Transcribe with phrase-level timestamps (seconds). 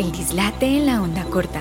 [0.00, 1.60] El dislate en la onda corta.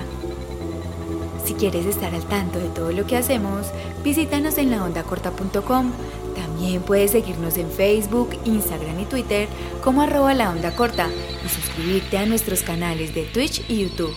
[1.43, 3.69] Si quieres estar al tanto de todo lo que hacemos,
[4.01, 5.91] visítanos en laondacorta.com.
[6.35, 9.49] También puedes seguirnos en Facebook, Instagram y Twitter
[9.83, 11.09] como arroba la onda corta
[11.45, 14.15] y suscribirte a nuestros canales de Twitch y YouTube.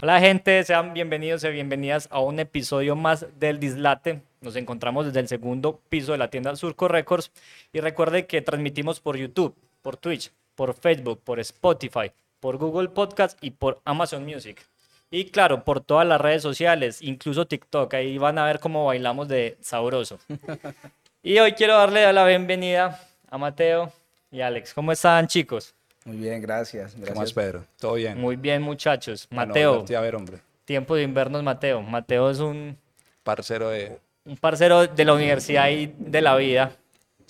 [0.00, 4.22] Hola gente, sean bienvenidos y bienvenidas a un episodio más del Dislate.
[4.40, 7.32] Nos encontramos desde el segundo piso de la tienda Surco Records
[7.70, 13.38] y recuerde que transmitimos por YouTube, por Twitch, por Facebook, por Spotify, por Google Podcast
[13.42, 14.66] y por Amazon Music.
[15.10, 19.28] Y claro, por todas las redes sociales, incluso TikTok, ahí van a ver cómo bailamos
[19.28, 20.18] de sabroso.
[21.22, 23.92] y hoy quiero darle la bienvenida a Mateo
[24.30, 24.72] y Alex.
[24.72, 25.74] ¿Cómo están chicos?
[26.04, 26.94] Muy bien, gracias.
[26.94, 27.10] gracias.
[27.10, 27.64] ¿Cómo es, Pedro?
[27.78, 28.20] ¿Todo bien?
[28.20, 29.26] Muy bien, muchachos.
[29.30, 29.84] Mateo.
[29.96, 30.38] a ver, hombre.
[30.64, 31.82] Tiempo de invernos, Mateo.
[31.82, 32.78] Mateo es un...
[33.22, 33.98] Parcero de...
[34.24, 36.72] Un parcero de la universidad y de la vida.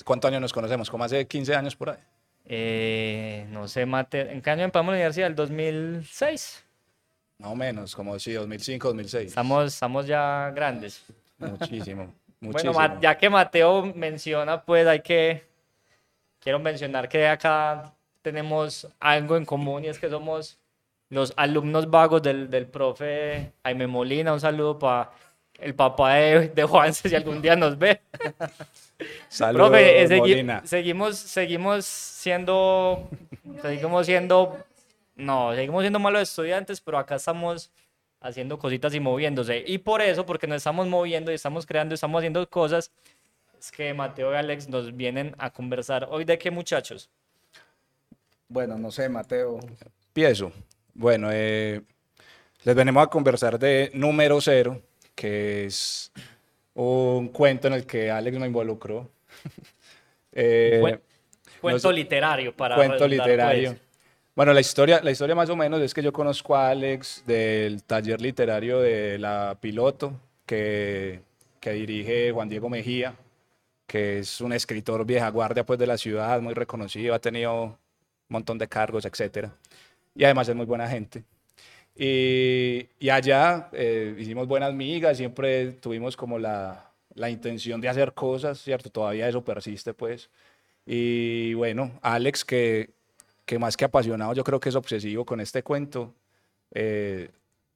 [0.04, 0.90] ¿Cuántos años nos conocemos?
[0.90, 1.98] ¿Como hace 15 años por ahí?
[2.52, 4.28] Eh, no sé, Mateo.
[4.28, 5.28] ¿En qué año empezamos la universidad?
[5.28, 6.64] ¿El 2006?
[7.38, 9.29] Más o menos, como sí, 2005, 2006.
[9.29, 11.04] Estamos, estamos ya grandes.
[11.38, 12.73] Muchísimo, muchísimo.
[12.73, 15.45] Bueno, ya que Mateo menciona, pues hay que...
[16.40, 20.59] Quiero mencionar que acá tenemos algo en común y es que somos
[21.09, 24.32] los alumnos vagos del, del profe Jaime Molina.
[24.32, 25.12] Un saludo para
[25.61, 28.01] el papá de, de Juan, si algún día nos ve.
[29.29, 30.63] Saludos, profe, eh, Molina.
[30.65, 33.09] seguimos, seguimos siendo,
[33.63, 34.59] seguimos siendo,
[35.16, 37.71] no, seguimos siendo malos estudiantes, pero acá estamos
[38.21, 39.65] haciendo cositas y moviéndose.
[39.66, 42.93] Y por eso, porque nos estamos moviendo y estamos creando, estamos haciendo cosas,
[43.59, 46.07] es que Mateo y Alex nos vienen a conversar.
[46.11, 47.11] ¿Hoy de qué, muchachos?
[48.49, 49.61] Bueno, no sé, Mateo.
[50.09, 50.53] Empiezo.
[50.93, 51.81] Bueno, eh,
[52.65, 54.83] les venimos a conversar de Número Cero,
[55.15, 56.13] que es
[56.75, 59.11] un cuento en el que Alex me involucró.
[60.33, 61.01] eh,
[61.61, 63.77] cuento literario para Cuento literario.
[64.34, 67.83] Bueno, la historia, la historia más o menos es que yo conozco a Alex del
[67.83, 71.21] taller literario de La Piloto, que,
[71.59, 73.15] que dirige Juan Diego Mejía,
[73.87, 77.76] que es un escritor vieja guardia pues, de la ciudad, muy reconocido, ha tenido
[78.31, 79.53] montón de cargos, etcétera.
[80.15, 81.25] Y además es muy buena gente.
[82.03, 88.15] Y, y allá eh, hicimos buenas migas, siempre tuvimos como la, la intención de hacer
[88.15, 88.88] cosas, ¿cierto?
[88.88, 90.31] Todavía eso persiste, pues.
[90.87, 92.88] Y bueno, Alex, que,
[93.44, 96.15] que más que apasionado, yo creo que es obsesivo con este cuento,
[96.72, 97.28] eh,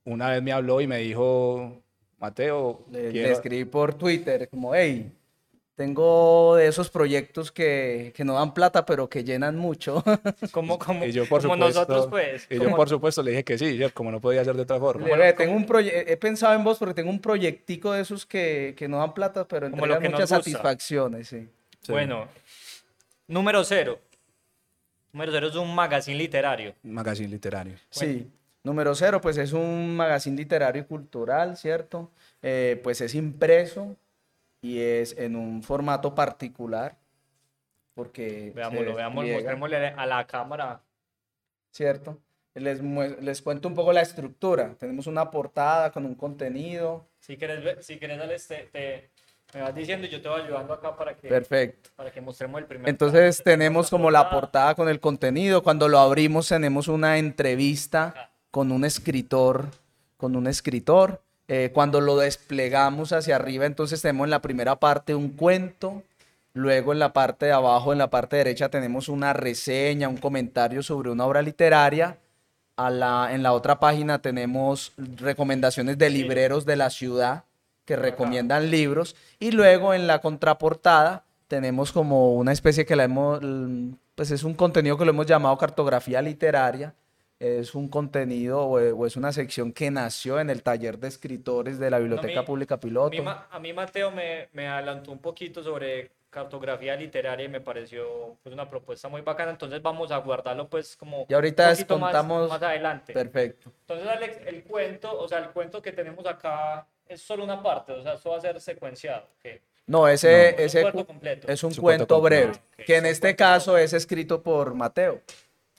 [0.05, 1.83] una vez me habló y me dijo,
[2.19, 3.29] Mateo, le, quiero...
[3.29, 5.13] le escribí por Twitter, como, hey,
[5.75, 10.05] tengo de esos proyectos que, que, no dan plata, pero que llenan mucho.
[10.53, 12.47] como, como, yo, por como supuesto, nosotros, pues.
[12.49, 15.07] Y yo, por supuesto, le dije que sí, como no podía ser de otra forma.
[15.17, 18.89] Le, tengo un he pensado en vos porque tengo un proyectico de esos que, que
[18.89, 21.29] no dan plata, pero entregan muchas satisfacciones.
[21.29, 21.49] Sí.
[21.81, 21.93] sí.
[21.93, 22.29] Bueno,
[23.27, 23.99] número cero.
[25.13, 26.75] Número cero es un magazine literario.
[26.83, 27.75] Magazine literario.
[27.91, 28.31] Sí.
[28.65, 32.11] Número cero, pues es un magazine literario y cultural, ¿cierto?
[32.43, 33.97] Eh, pues es impreso,
[34.65, 36.97] y es en un formato particular.
[37.93, 40.81] Porque veámoslo, veámoslo, mostrémosle a la cámara.
[41.71, 42.19] ¿Cierto?
[42.55, 42.81] Les,
[43.21, 44.75] les cuento un poco la estructura.
[44.79, 47.07] Tenemos una portada con un contenido.
[47.21, 49.11] Si quieres, si quieres te,
[49.53, 51.91] me vas diciendo y yo te voy ayudando acá para que, Perfecto.
[51.95, 52.89] Para que mostremos el primer.
[52.89, 55.63] Entonces tenemos como la portada con el contenido.
[55.63, 59.67] Cuando lo abrimos tenemos una entrevista con un escritor,
[60.17, 61.21] con un escritor.
[61.49, 66.03] Eh, cuando lo desplegamos hacia arriba, entonces tenemos en la primera parte un cuento,
[66.55, 70.83] luego en la parte de abajo, en la parte derecha, tenemos una reseña, un comentario
[70.83, 72.19] sobre una obra literaria.
[72.77, 77.45] A la, en la otra página tenemos recomendaciones de libreros de la ciudad
[77.85, 79.15] que recomiendan libros.
[79.39, 83.41] Y luego en la contraportada tenemos como una especie que la hemos,
[84.15, 86.95] pues es un contenido que lo hemos llamado cartografía literaria,
[87.45, 91.91] es un contenido o, es una sección que nació en el taller de escritores de
[91.91, 93.17] la Biblioteca Pública Piloto.
[93.51, 98.53] A mí, Mateo me, me, adelantó un poquito sobre cartografía literaria y me pareció pues,
[98.53, 102.63] una propuesta muy bacana, entonces vamos a guardarlo pues como y ahorita un contamos más,
[102.63, 103.13] adelante.
[103.13, 103.71] Perfecto.
[103.83, 107.93] Entonces Alex, el cuento, o sea, el cuento que tenemos acá es solo una parte,
[107.93, 109.29] o sea, eso va a ser secuenciado.
[109.87, 111.47] No, ese, ese es un, completo.
[111.47, 112.53] Es un cuento, breve,
[112.85, 115.21] que en este caso es escrito por Mateo.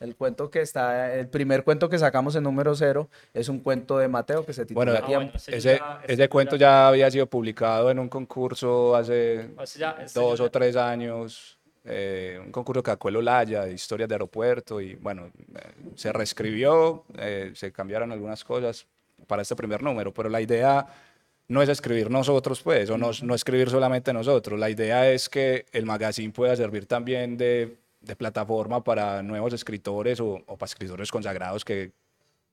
[0.02, 3.98] El cuento que está, el primer cuento que sacamos en número cero es un cuento
[3.98, 8.10] de Mateo que se titula bueno, ese, ese, cuento ya había sido publicado en un
[8.10, 9.52] concurso hace
[10.14, 14.96] dos o tres años, eh, un concurso que Acuelo Laya, de historias de aeropuerto, y
[14.96, 15.60] bueno, eh,
[15.96, 18.86] se reescribió, eh, se cambiaron algunas cosas
[19.28, 20.86] para este primer número, pero la idea
[21.48, 25.66] no es escribir nosotros, pues, o no, no escribir solamente nosotros, la idea es que
[25.72, 31.66] el magazine pueda servir también de de plataforma para nuevos escritores o, para escritores consagrados
[31.66, 31.92] que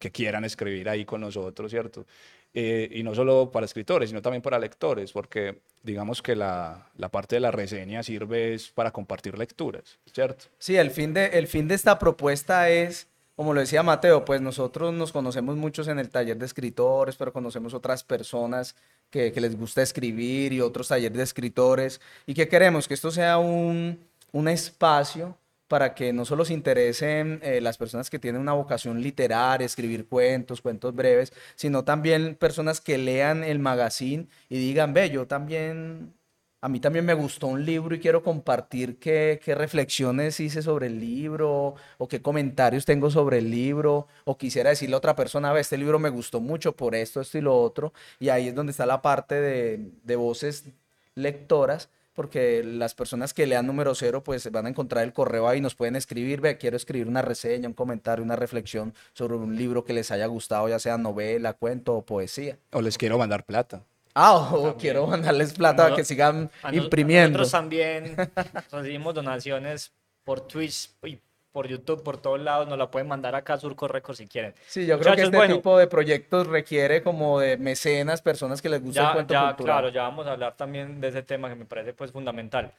[0.02, 2.04] que quieran escribir ahí con nosotros, ¿cierto?
[2.52, 7.08] Eh, y no solo para escritores, sino también para lectores, porque digamos que la, la,
[7.08, 10.46] parte de la reseña sirve es para compartir lecturas, ¿cierto?
[10.58, 13.06] Sí, el fin, de, el fin de esta propuesta es,
[13.36, 17.32] como lo decía Mateo, pues nosotros nos conocemos muchos en el taller de escritores, pero
[17.32, 18.74] conocemos otras personas
[19.08, 23.12] que, que les gusta escribir y otros talleres de escritores, y que queremos que esto
[23.12, 24.00] sea un,
[24.32, 25.38] un espacio
[25.72, 30.06] para que no solo se interesen eh, las personas que tienen una vocación literaria, escribir
[30.06, 36.12] cuentos, cuentos breves, sino también personas que lean el magazine y digan, ve, yo también,
[36.60, 40.88] a mí también me gustó un libro y quiero compartir qué, qué reflexiones hice sobre
[40.88, 45.54] el libro o qué comentarios tengo sobre el libro o quisiera decirle a otra persona,
[45.54, 47.94] ve, este libro me gustó mucho por esto, esto y lo otro.
[48.20, 50.66] Y ahí es donde está la parte de, de voces
[51.14, 55.60] lectoras porque las personas que lean número cero pues van a encontrar el correo ahí,
[55.60, 59.84] nos pueden escribir, ve, quiero escribir una reseña, un comentario, una reflexión sobre un libro
[59.84, 62.58] que les haya gustado, ya sea novela, cuento o poesía.
[62.72, 63.82] O les quiero mandar plata.
[64.14, 67.38] Ah, o quiero mandarles plata para que sigan imprimiendo.
[67.38, 68.14] Nosotros también
[68.70, 69.92] recibimos donaciones
[70.24, 71.18] por Twitch y
[71.52, 74.54] por YouTube, por todos lados, nos la pueden mandar acá a Surco Records si quieren.
[74.66, 78.82] Sí, yo creo que este tipo de proyectos requiere como de mecenas, personas que les
[78.82, 79.74] gusta el cuento ya, cultural.
[79.76, 82.72] Claro, ya vamos a hablar también de ese tema que me parece pues fundamental.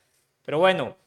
[0.43, 0.97] Pero bueno,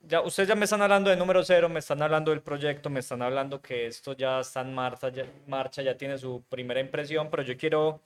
[0.00, 3.00] ya, ustedes ya me están hablando de número cero, me están hablando del proyecto, me
[3.00, 7.28] están hablando que esto ya está en marcha, ya, marcha, ya tiene su primera impresión,
[7.30, 8.00] pero yo quiero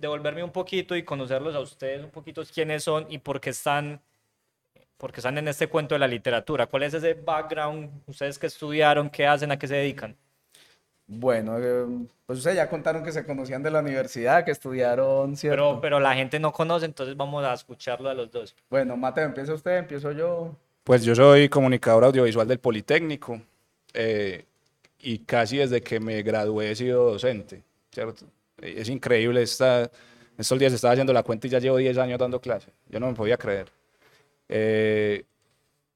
[0.00, 4.00] devolverme un poquito y conocerlos a ustedes un poquito quiénes son y por qué están
[4.96, 6.66] porque están en este cuento de la literatura.
[6.66, 7.90] ¿Cuál es ese background?
[8.06, 9.10] ¿Ustedes que estudiaron?
[9.10, 9.50] ¿Qué hacen?
[9.50, 10.16] ¿A qué se dedican?
[11.06, 15.56] Bueno, eh, pues ustedes ya contaron que se conocían de la universidad, que estudiaron, ¿cierto?
[15.56, 18.56] Pero, pero la gente no conoce, entonces vamos a escucharlo a los dos.
[18.70, 20.56] Bueno, Mateo, empieza usted, empiezo yo.
[20.82, 23.40] Pues yo soy comunicador audiovisual del Politécnico
[23.92, 24.44] eh,
[24.98, 27.62] y casi desde que me gradué he sido docente,
[27.92, 28.26] ¿cierto?
[28.56, 29.90] Es increíble, esta,
[30.38, 32.70] estos días estaba haciendo la cuenta y ya llevo 10 años dando clase.
[32.88, 33.68] Yo no me podía creer.
[34.48, 35.24] Eh,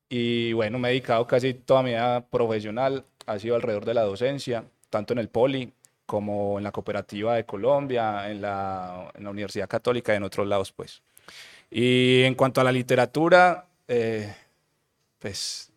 [0.09, 4.03] y bueno, me he dedicado casi toda mi vida profesional, ha sido alrededor de la
[4.03, 5.73] docencia, tanto en el Poli
[6.07, 10.47] como en la Cooperativa de Colombia, en la, en la Universidad Católica y en otros
[10.47, 11.03] lados, pues.
[11.71, 14.35] Y en cuanto a la literatura, eh,
[15.19, 15.71] pues,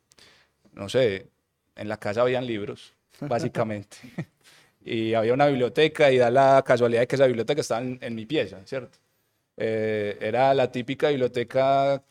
[0.71, 1.27] no sé,
[1.75, 3.97] en la casa habían libros, básicamente.
[4.85, 8.15] y había una biblioteca y da la casualidad de que esa biblioteca estaba en, en
[8.15, 8.97] mi pieza, ¿cierto?
[9.57, 12.01] Eh, era la típica biblioteca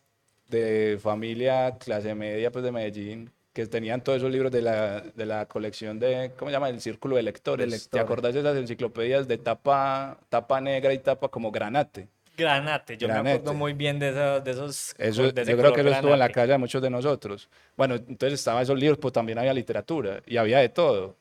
[0.50, 5.26] de familia clase media pues de Medellín que tenían todos esos libros de la, de
[5.26, 6.68] la colección de, ¿cómo se llama?
[6.68, 7.88] El Círculo de Lectores.
[7.88, 12.08] ¿Te acordás de esas enciclopedias de tapa, tapa negra y tapa como granate?
[12.36, 14.44] Granate, yo me acuerdo muy bien de, esos...
[14.44, 16.90] De esos eso, de yo creo que eso estuvo en la calle de muchos de
[16.90, 17.48] nosotros.
[17.76, 21.16] Bueno, entonces estaban esos libros, pues también había literatura y había de todo.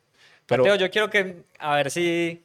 [0.45, 2.43] Pero Mateo, yo quiero que, a ver si,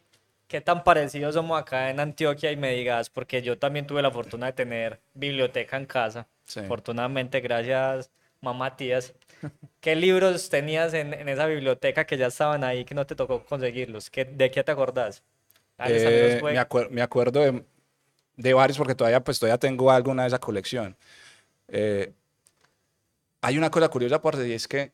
[0.48, 4.10] qué tan parecidos somos acá en Antioquia y me digas, porque yo también tuve la
[4.10, 6.26] fortuna de tener biblioteca en casa.
[6.44, 6.60] Sí.
[6.60, 8.10] Afortunadamente, gracias
[8.44, 9.14] mamá tías.
[9.80, 13.44] ¿Qué libros tenías en, en, esa biblioteca que ya estaban ahí que no te tocó
[13.44, 14.10] conseguirlos?
[14.10, 15.22] ¿Qué, ¿De qué te acordás?
[15.78, 17.64] Eh, me, acuer me, acuerdo de,
[18.36, 20.96] de, varios porque todavía, pues, todavía tengo alguna de esa colección.
[21.66, 22.12] Eh,
[23.40, 24.92] hay una cosa curiosa por y es que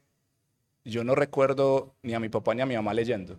[0.85, 3.37] yo no recuerdo ni a mi papá ni a mi mamá leyendo.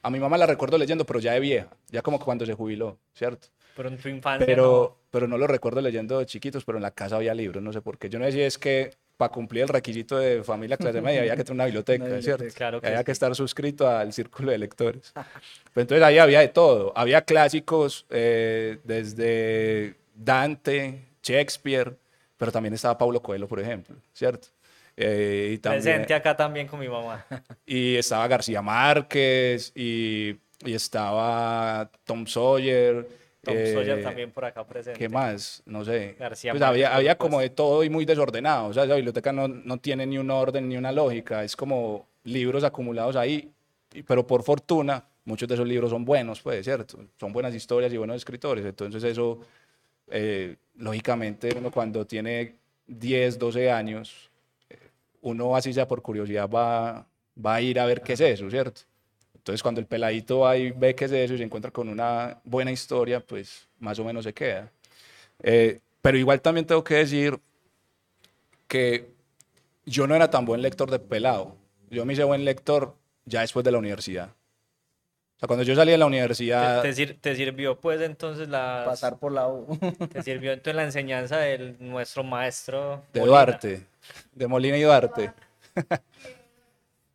[0.00, 2.98] A mi mamá la recuerdo leyendo, pero ya de vieja, ya como cuando se jubiló,
[3.12, 3.48] ¿cierto?
[3.78, 4.44] Pero en tu infancia.
[4.44, 7.62] Pero no, pero no lo recuerdo leyendo de chiquitos, pero en la casa había libros,
[7.62, 8.08] no sé por qué.
[8.08, 11.36] Yo no sé si es que para cumplir el requisito de familia clase media había
[11.36, 12.56] que tener una biblioteca, una biblioteca ¿cierto?
[12.56, 13.04] Claro que había sí.
[13.04, 15.12] que estar suscrito al círculo de lectores.
[15.14, 16.92] pero entonces ahí había de todo.
[16.96, 21.94] Había clásicos eh, desde Dante, Shakespeare,
[22.36, 24.48] pero también estaba Paulo Coelho, por ejemplo, ¿cierto?
[24.96, 27.24] Eh, y también, Presente acá también con mi mamá.
[27.64, 33.17] Y estaba García Márquez, y, y estaba Tom Sawyer.
[33.48, 34.98] Tom eh, Sawyer también por acá presente.
[34.98, 35.62] ¿Qué más?
[35.66, 36.14] No sé.
[36.18, 37.28] García pues había, había pues.
[37.28, 38.68] como de todo y muy desordenado.
[38.68, 41.42] O sea, la biblioteca no, no tiene ni un orden ni una lógica.
[41.42, 43.50] Es como libros acumulados ahí.
[44.06, 46.98] Pero por fortuna, muchos de esos libros son buenos, pues, ¿cierto?
[47.18, 48.64] Son buenas historias y buenos escritores.
[48.64, 49.40] Entonces eso,
[50.08, 52.54] eh, lógicamente, uno cuando tiene
[52.86, 54.30] 10, 12 años,
[55.22, 57.06] uno así sea por curiosidad va,
[57.44, 58.82] va a ir a ver qué es eso, ¿cierto?
[59.38, 62.38] Entonces cuando el peladito va y ve qué es eso y se encuentra con una
[62.44, 64.70] buena historia, pues más o menos se queda.
[65.42, 67.38] Eh, pero igual también tengo que decir
[68.66, 69.10] que
[69.86, 71.56] yo no era tan buen lector de pelado.
[71.88, 74.28] Yo me hice buen lector ya después de la universidad.
[74.28, 76.82] O sea, cuando yo salí de la universidad...
[76.82, 78.82] ¿Te, te, sir te sirvió pues entonces la...
[78.84, 79.78] Pasar por la U.
[80.12, 83.04] ¿Te sirvió entonces la enseñanza de nuestro maestro?
[83.12, 83.36] De Molina?
[83.36, 83.86] Duarte.
[84.32, 85.32] De Molina y Duarte.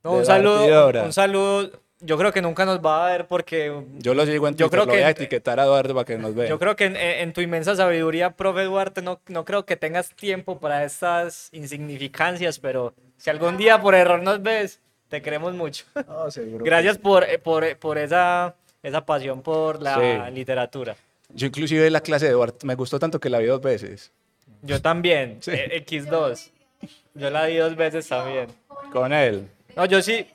[0.03, 4.13] No, un saludo, un saludo yo creo que nunca nos va a ver porque Yo
[4.13, 6.17] lo sigo en Yo Twitter, creo lo voy a que- etiquetar a Eduardo para que
[6.17, 6.47] nos vea.
[6.49, 10.09] yo creo que en, en tu inmensa sabiduría, profe Duarte, no, no creo que tengas
[10.09, 14.79] tiempo para estas insignificancias, pero si algún día por error nos ves,
[15.09, 15.85] te queremos mucho.
[16.07, 19.95] No, seguro que Gracias por, eh, por, por esa, esa pasión por la
[20.27, 20.31] Sí.
[20.33, 20.95] literatura.
[21.29, 24.11] Yo inclusive la clase de Eduardo me gustó tanto que la vi dos veces.
[24.61, 25.51] Yo también, Sí.
[25.51, 26.51] eh, X2.
[27.15, 28.47] Yo la di dos veces también.
[28.91, 29.47] Con él.
[29.75, 30.27] No, yo sí,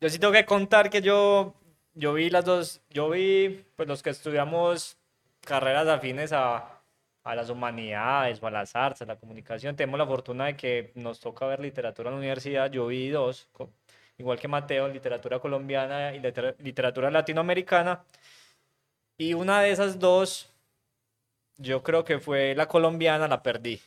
[0.00, 1.54] yo sí tengo que contar que yo,
[1.94, 4.96] yo vi las dos, yo vi, pues los que estudiamos
[5.42, 6.80] carreras afines a,
[7.24, 10.92] a las humanidades o a las artes, a la comunicación, tenemos la fortuna de que
[10.94, 12.70] nos toca ver literatura en la universidad.
[12.70, 13.48] Yo vi dos,
[14.18, 18.04] igual que Mateo, literatura colombiana y liter- literatura latinoamericana.
[19.18, 20.50] Y una de esas dos,
[21.58, 23.80] yo creo que fue la colombiana, la perdí.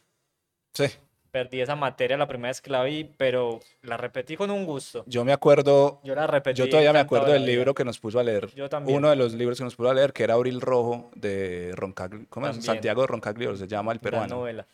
[0.74, 0.86] Sí.
[1.34, 5.04] Perdí esa materia la primera vez que la vi, pero la repetí con un gusto.
[5.08, 6.60] Yo me acuerdo, Yo la repetí.
[6.60, 8.54] yo todavía me acuerdo de del la libro que nos puso a leer.
[8.54, 8.96] Yo también.
[8.96, 12.28] Uno de los libros que nos puso a leer, que era Abril Rojo de Roncaglio.
[12.30, 12.64] ¿Cómo es?
[12.64, 14.28] Santiago Roncaglio se llama el peruano.
[14.36, 14.68] novela.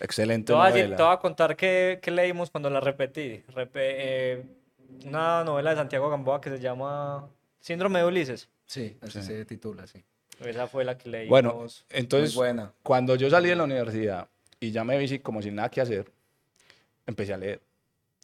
[0.00, 0.96] Excelente Te voy, a decir- novela.
[0.96, 3.44] te voy a contar qué, qué leímos cuando la repetí.
[3.54, 4.44] Repe- eh,
[5.06, 7.28] una novela de Santiago Gamboa que se llama
[7.60, 8.48] Síndrome de Ulises.
[8.66, 9.26] Sí, así Sí.
[9.28, 10.02] se titula, sí.
[10.44, 11.28] Esa fue la que leímos.
[11.30, 12.72] Bueno, entonces, Muy buena.
[12.82, 14.26] cuando yo salí de la universidad
[14.62, 16.06] y ya me vi como sin nada que hacer,
[17.04, 17.60] empecé a leer.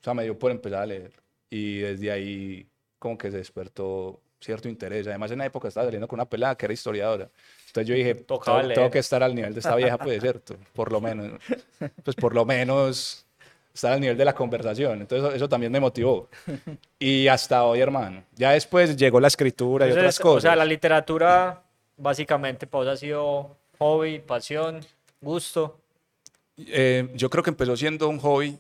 [0.01, 1.13] O sea, me dio por empezar a leer.
[1.51, 2.65] Y desde ahí
[2.97, 5.09] como que se despertó cierto interés.
[5.09, 7.29] Además, en esa época estaba saliendo con una pelada que era historiadora.
[7.67, 10.57] Entonces yo dije, Tocaba tengo, tengo que estar al nivel de esta vieja, pues, ¿cierto?
[10.75, 11.41] Por lo menos.
[12.05, 13.27] Pues por lo menos
[13.75, 15.01] estar al nivel de la conversación.
[15.01, 16.29] Entonces eso, eso también me motivó.
[17.01, 18.23] Y hasta hoy, hermano.
[18.37, 20.37] Ya después llegó la escritura y Entonces, otras cosas.
[20.37, 21.65] O sea, la literatura,
[21.97, 24.87] básicamente, pues ha sido hobby, pasión,
[25.21, 25.81] gusto.
[26.59, 28.59] Eh, yo creo que empezó siendo un hobby.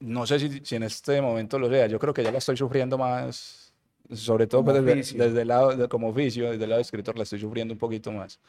[0.00, 1.86] No sé si, si en este momento lo sea.
[1.86, 3.72] Yo creo que ya la estoy sufriendo más,
[4.12, 7.16] sobre todo pues, desde, desde el lado de, como oficio, desde el lado de escritor,
[7.16, 8.40] la estoy sufriendo un poquito más.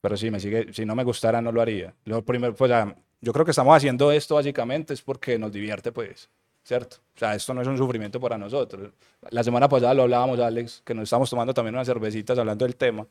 [0.00, 1.94] Pero sí, me sigue, si no me gustara, no lo haría.
[2.04, 5.92] Lo primero, pues, ah, yo creo que estamos haciendo esto básicamente es porque nos divierte,
[5.92, 6.30] pues,
[6.62, 6.96] ¿cierto?
[7.16, 8.92] O sea, esto no es un sufrimiento para nosotros.
[9.30, 12.76] La semana pasada lo hablábamos, Alex, que nos estamos tomando también unas cervecitas hablando del
[12.76, 13.06] tema.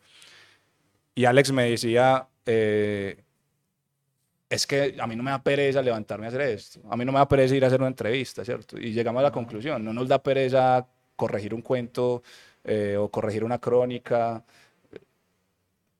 [1.13, 3.24] Y Alex me decía, eh,
[4.50, 6.82] es que a mí no me da pereza levantarme a hacer esto.
[6.89, 8.77] A mí no me da pereza ir a hacer una entrevista, ¿cierto?
[8.77, 12.24] Y llegamos a la conclusión, no nos da pereza corregir un cuento
[12.63, 14.44] eh, o corregir una crónica.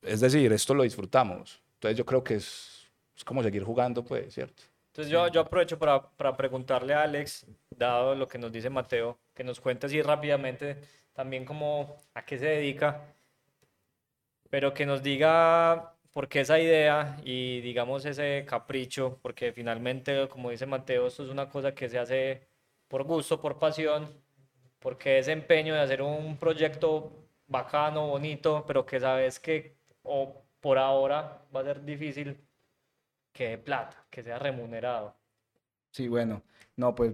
[0.02, 1.62] Es decir, esto lo disfrutamos.
[1.76, 4.64] Entonces yo creo que es, es como seguir jugando, pues, ¿cierto?
[4.88, 9.20] Entonces yo, yo aprovecho para, para preguntarle a Alex, dado lo que nos dice Mateo,
[9.36, 10.78] que nos cuente así rápidamente
[11.14, 13.14] también como a qué se dedica,
[14.50, 20.50] pero que nos diga por qué esa idea y digamos ese capricho, porque finalmente, como
[20.50, 22.48] dice Mateo, esto es una cosa que se hace
[22.88, 24.10] por gusto, por pasión,
[24.80, 27.12] porque ese empeño de hacer un proyecto
[27.48, 32.38] bacano, bonito, pero que sabes que o por ahora va a ser difícil
[33.32, 35.16] que dé plata, que sea remunerado.
[35.92, 36.42] Sí, bueno,
[36.76, 37.14] no, pues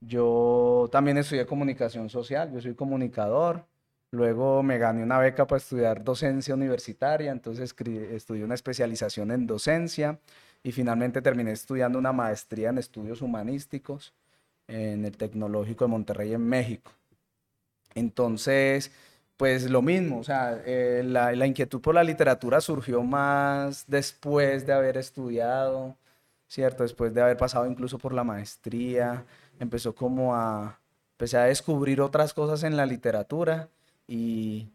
[0.00, 3.64] yo también estudié comunicación social, yo soy comunicador,
[4.10, 7.74] luego me gané una beca para estudiar docencia universitaria, entonces
[8.12, 10.18] estudié una especialización en docencia
[10.62, 14.14] y finalmente terminé estudiando una maestría en estudios humanísticos
[14.66, 16.92] en el Tecnológico de Monterrey en México.
[17.94, 18.92] Entonces,
[19.36, 24.66] pues lo mismo, o sea, eh, la, la inquietud por la literatura surgió más después
[24.66, 25.96] de haber estudiado,
[26.48, 26.82] ¿cierto?
[26.82, 29.24] Después de haber pasado incluso por la maestría,
[29.60, 30.80] empezó como a,
[31.12, 33.68] empecé a descubrir otras cosas en la literatura
[34.08, 34.72] y,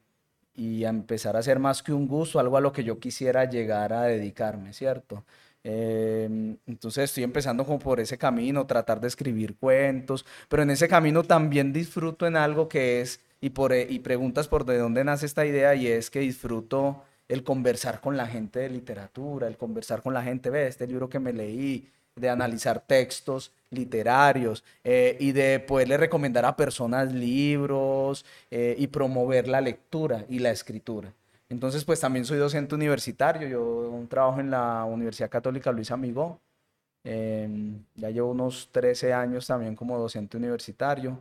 [0.56, 3.46] y a empezar a hacer más que un gusto, algo a lo que yo quisiera
[3.50, 5.26] llegar a dedicarme, ¿cierto?
[5.64, 10.88] Em, entonces estoy empezando como por ese camino, tratar de escribir cuentos, pero en ese
[10.88, 15.04] camino también disfruto en algo que es, y, por, e- y preguntas por de dónde
[15.04, 19.58] nace esta idea, y es que disfruto el conversar con la gente de literatura, el
[19.58, 25.18] conversar con la gente, ve, este libro que me leí, de analizar textos literarios eh,
[25.20, 31.12] y de poderle recomendar a personas libros eh, y promover la lectura y la escritura.
[31.50, 36.40] Entonces, pues también soy docente universitario, yo trabajo en la Universidad Católica Luis Amigó,
[37.04, 41.20] em, ya llevo unos 13 años también como docente universitario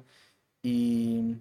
[0.63, 1.37] y,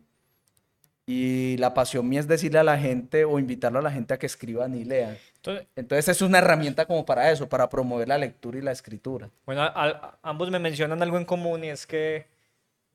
[1.05, 4.20] y la pasión mía es decirle a la gente o invitarle a la gente a
[4.20, 5.17] que escriban y lean.
[5.43, 9.29] Entonces, Entonces es una herramienta como para eso, para promover la lectura y la escritura.
[9.45, 12.27] bueno, a- ambos me mencionan algo en común y es que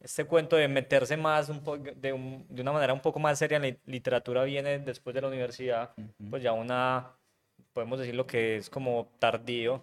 [0.00, 3.38] este cuento de meterse más un po- de, un- de una manera un poco más
[3.38, 5.90] seria en la li- literatura viene después de la universidad,
[6.30, 7.10] pues ya una,
[7.72, 9.82] podemos decir lo que es como tardío.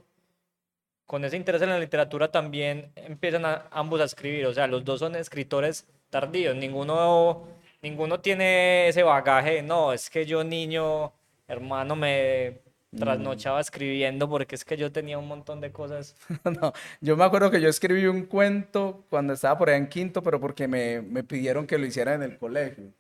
[1.05, 4.85] Con ese interés en la literatura también empiezan a- ambos a escribir, o sea, los
[4.85, 6.55] dos son escritores tardíos.
[6.55, 7.43] Ninguno,
[7.81, 9.61] ninguno tiene ese bagaje.
[9.61, 11.11] No, es que yo niño,
[11.47, 12.61] hermano, me
[12.97, 16.15] trasnochaba escribiendo porque es que yo tenía un montón de cosas.
[16.61, 20.21] no, yo me acuerdo que yo escribí un cuento cuando estaba por allá en quinto,
[20.21, 22.91] pero porque me, me pidieron que lo hiciera en el colegio.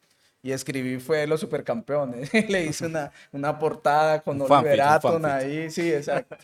[0.41, 2.31] Y escribí fue Los Supercampeones.
[2.49, 6.35] Le hice una, una portada con Oliver Atom ahí, sí, exacto.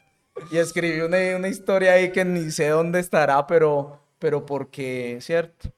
[0.51, 5.69] Y escribí una, una, historia ahí que ni sé dónde estará, pero, pero porque, ¿cierto?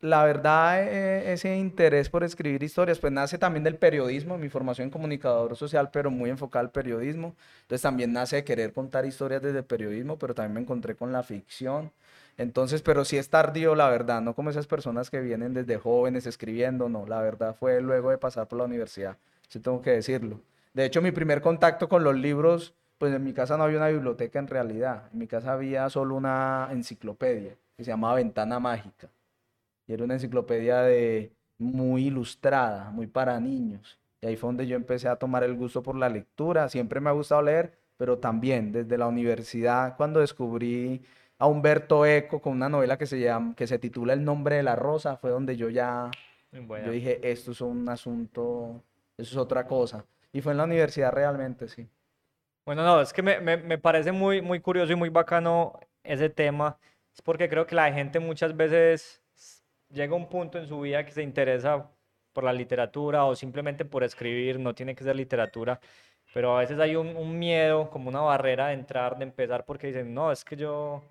[0.00, 4.86] La verdad, eh, ese interés por escribir historias, pues nace también del periodismo, mi formación
[4.86, 7.34] en comunicador social, pero muy enfocada al periodismo.
[7.62, 11.22] Entonces también nace de querer contar historias desde periodismo, pero también me encontré con la
[11.22, 11.92] ficción.
[12.38, 16.26] Entonces, pero sí es tardío, la verdad, no como esas personas que vienen desde jóvenes
[16.26, 20.40] escribiendo, no, la verdad fue luego de pasar por la universidad, sí tengo que decirlo.
[20.72, 23.88] De hecho, mi primer contacto con los libros, pues en mi casa no había una
[23.88, 29.10] biblioteca en realidad, en mi casa había solo una enciclopedia que se llamaba Ventana Mágica
[29.92, 33.98] era una enciclopedia de, muy ilustrada, muy para niños.
[34.20, 36.68] Y ahí fue donde yo empecé a tomar el gusto por la lectura.
[36.68, 41.02] Siempre me ha gustado leer, pero también desde la universidad, cuando descubrí
[41.38, 44.62] a Humberto Eco con una novela que se, llama, que se titula El nombre de
[44.62, 46.10] la rosa, fue donde yo ya
[46.52, 48.82] yo dije, esto es un asunto,
[49.16, 50.04] eso es otra cosa.
[50.32, 51.88] Y fue en la universidad realmente, sí.
[52.66, 56.28] Bueno, no, es que me, me, me parece muy, muy curioso y muy bacano ese
[56.28, 56.76] tema.
[57.14, 59.19] Es porque creo que la gente muchas veces
[59.92, 61.90] llega un punto en su vida que se interesa
[62.32, 65.80] por la literatura o simplemente por escribir, no tiene que ser literatura,
[66.32, 70.14] pero a veces hay un, miedo, como una barrera de entrar, de empezar, porque dicen,
[70.14, 71.02] no, es que yo,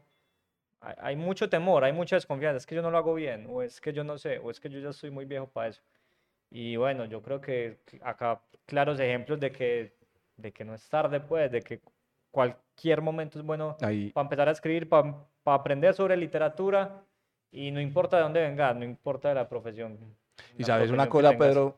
[0.79, 3.81] hay, mucho temor, hay mucha desconfianza, es que yo no lo hago bien, o es
[3.81, 5.81] que yo no sé, o es que yo ya estoy muy viejo para eso.
[6.51, 9.93] Y bueno, yo creo que acá claros ejemplos de que,
[10.37, 11.81] de que no es tarde, pues, de que
[12.31, 17.03] cualquier momento es bueno para empezar a escribir, para, para aprender sobre literatura
[17.51, 19.97] y no importa de dónde vengas, no importa de la profesión.
[20.57, 21.77] Y sabes una cosa, Pedro,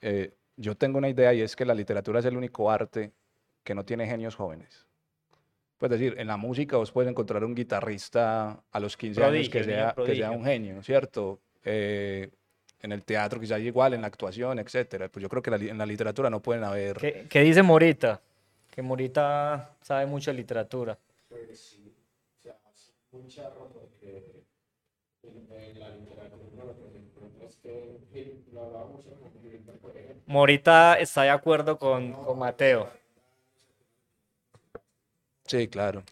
[0.00, 3.12] eh, yo tengo una idea y es que la literatura es el único arte
[3.62, 4.86] que no tiene genios jóvenes.
[5.78, 9.64] Pues decir, en la música vos puedes encontrar un guitarrista a los 15 años que
[9.64, 11.40] sea, que sea un genio, ¿cierto?
[11.64, 12.28] Eh,
[12.82, 15.08] en el teatro quizás igual, en la actuación, etcétera.
[15.08, 16.96] Pues yo creo que en la literatura no pueden haber...
[16.96, 18.20] ¿Qué, ¿Qué, dice Morita?
[18.70, 20.98] Que Morita sabe mucho de literatura.
[21.28, 21.94] Pues sí,
[22.38, 22.56] o sea,
[23.12, 23.50] mucha
[30.26, 32.88] Morita está de acuerdo con, con Mateo.
[35.44, 36.04] Sí, claro.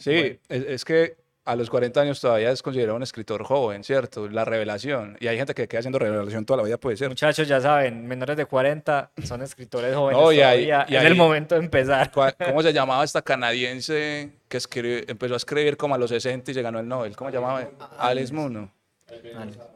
[0.00, 4.28] sí, es, que a los 40 años todavía es considerado un escritor joven, ¿cierto?
[4.28, 5.16] La revelación.
[5.20, 7.08] Y hay gente que queda haciendo revelación toda la vida, puede ser.
[7.08, 10.82] Muchachos, ya saben, menores de 40 son escritores jóvenes no, y todavía.
[10.88, 12.10] es el momento de empezar.
[12.44, 14.58] ¿Cómo se llamaba esta canadiense que
[15.06, 17.14] empezó a escribir como a los 60 y se ganó el Nobel?
[17.14, 17.64] ¿Cómo se llamaba?
[17.98, 18.72] Alice Muno.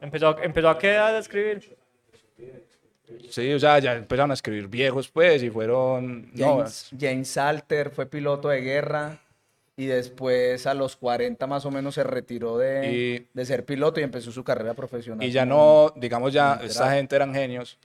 [0.00, 1.76] ¿Empezó, ¿Empezó a qué edad a escribir?
[3.30, 6.30] Sí, o sea, ya empezaron a escribir viejos, pues, y fueron...
[6.34, 9.20] James, James Salter fue piloto de guerra
[9.76, 14.02] y después a los 40 más o menos se retiró de, de ser piloto y
[14.02, 15.26] empezó su carrera profesional.
[15.26, 17.78] Y ya no, digamos ya, esta gente eran genios,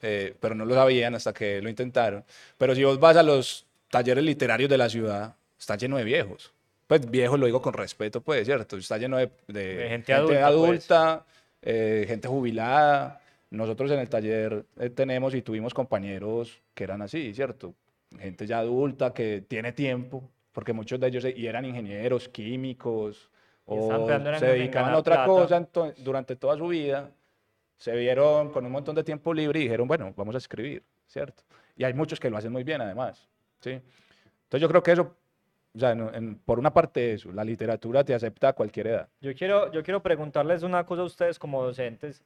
[0.00, 2.24] eh, pero no lo sabían hasta que lo intentaron.
[2.58, 6.52] Pero si vos vas a los talleres literarios de la ciudad, está lleno de viejos
[6.86, 8.76] pues viejo lo digo con respeto, pues, ¿cierto?
[8.76, 11.24] Está lleno de, gente, adulta,
[11.60, 11.74] pues.
[11.74, 13.20] eh, gente jubilada.
[13.50, 17.74] Nosotros en el taller eh, tenemos y tuvimos compañeros que eran así, ¿cierto?
[18.18, 23.30] Gente ya adulta que tiene tiempo, porque muchos de ellos y eran ingenieros, químicos,
[23.64, 24.06] o
[24.38, 25.66] se dedicaban a otra cosa
[25.98, 27.10] durante toda su vida,
[27.76, 31.42] se vieron con un montón de tiempo libre y dijeron, bueno, vamos a escribir, ¿cierto?
[31.76, 33.28] Y hay muchos que lo hacen muy bien además,
[33.60, 33.70] ¿sí?
[33.70, 35.16] Entonces yo creo que eso
[35.74, 35.96] o sea,
[36.44, 39.08] por una parte eso, la literatura te acepta a cualquier edad.
[39.20, 42.22] Yo quiero, yo quiero preguntarles una cosa a ustedes como docentes,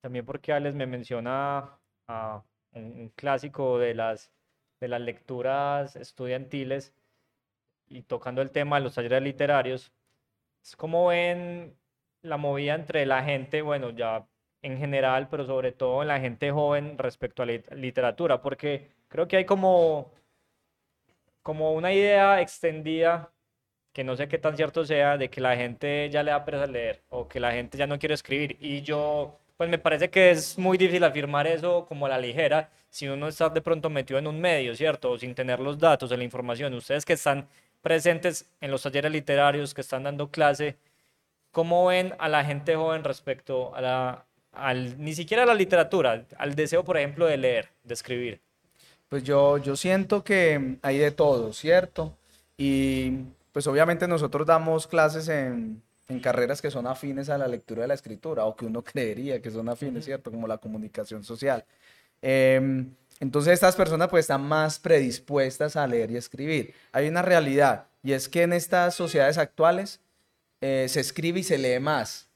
[0.00, 4.30] también porque Alex me menciona a un, clásico de las,
[4.80, 6.94] de las lecturas estudiantiles
[7.88, 9.92] y tocando el tema de los talleres literarios,
[10.62, 11.74] es como ven
[12.22, 14.26] la movida entre la gente, bueno, ya
[14.62, 19.26] en general, pero sobre todo en la gente joven respecto a la literatura, porque creo
[19.26, 20.12] que hay como
[21.42, 23.32] como una idea extendida,
[23.92, 26.66] que no sé qué tan cierto sea, de que la gente ya le da pereza
[26.66, 28.56] leer o que la gente ya no quiere escribir.
[28.60, 32.70] Y yo, pues me parece que es muy difícil afirmar eso como a la ligera
[32.90, 35.12] si uno está de pronto metido en un medio, ¿cierto?
[35.12, 36.74] O sin tener los datos, la información.
[36.74, 37.48] Ustedes que están
[37.82, 40.76] presentes en los talleres literarios, que están dando clase,
[41.52, 44.26] ¿cómo ven a la gente joven respecto a la,
[44.98, 48.40] ni siquiera a la literatura, al deseo, por ejemplo, de leer, de escribir?
[49.10, 52.16] Pues yo, yo siento que hay de todo, ¿cierto?
[52.56, 57.82] Y pues obviamente nosotros damos clases en, en carreras que son afines a la lectura
[57.82, 60.30] de la escritura o que uno creería que son afines, ¿cierto?
[60.30, 61.64] Como la comunicación social.
[62.22, 66.74] Em, entonces estas personas pues están más predispuestas a leer y escribir.
[66.92, 70.00] Hay una realidad y es que en estas sociedades actuales
[70.60, 72.28] eh, se escribe y se lee más,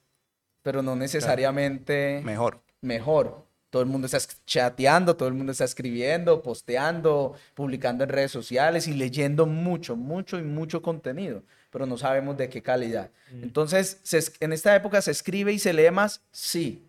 [0.65, 2.61] pero no necesariamente Mejor.
[2.81, 3.44] mejor.
[3.75, 8.87] Todo el mundo está chateando, todo el mundo está escribiendo, posteando, publicando en redes sociales
[8.87, 13.11] y leyendo mucho, mucho y mucho contenido, pero no sabemos de qué calidad.
[13.43, 16.87] Entonces, se es- en esta época se escribe y se lee más, sí.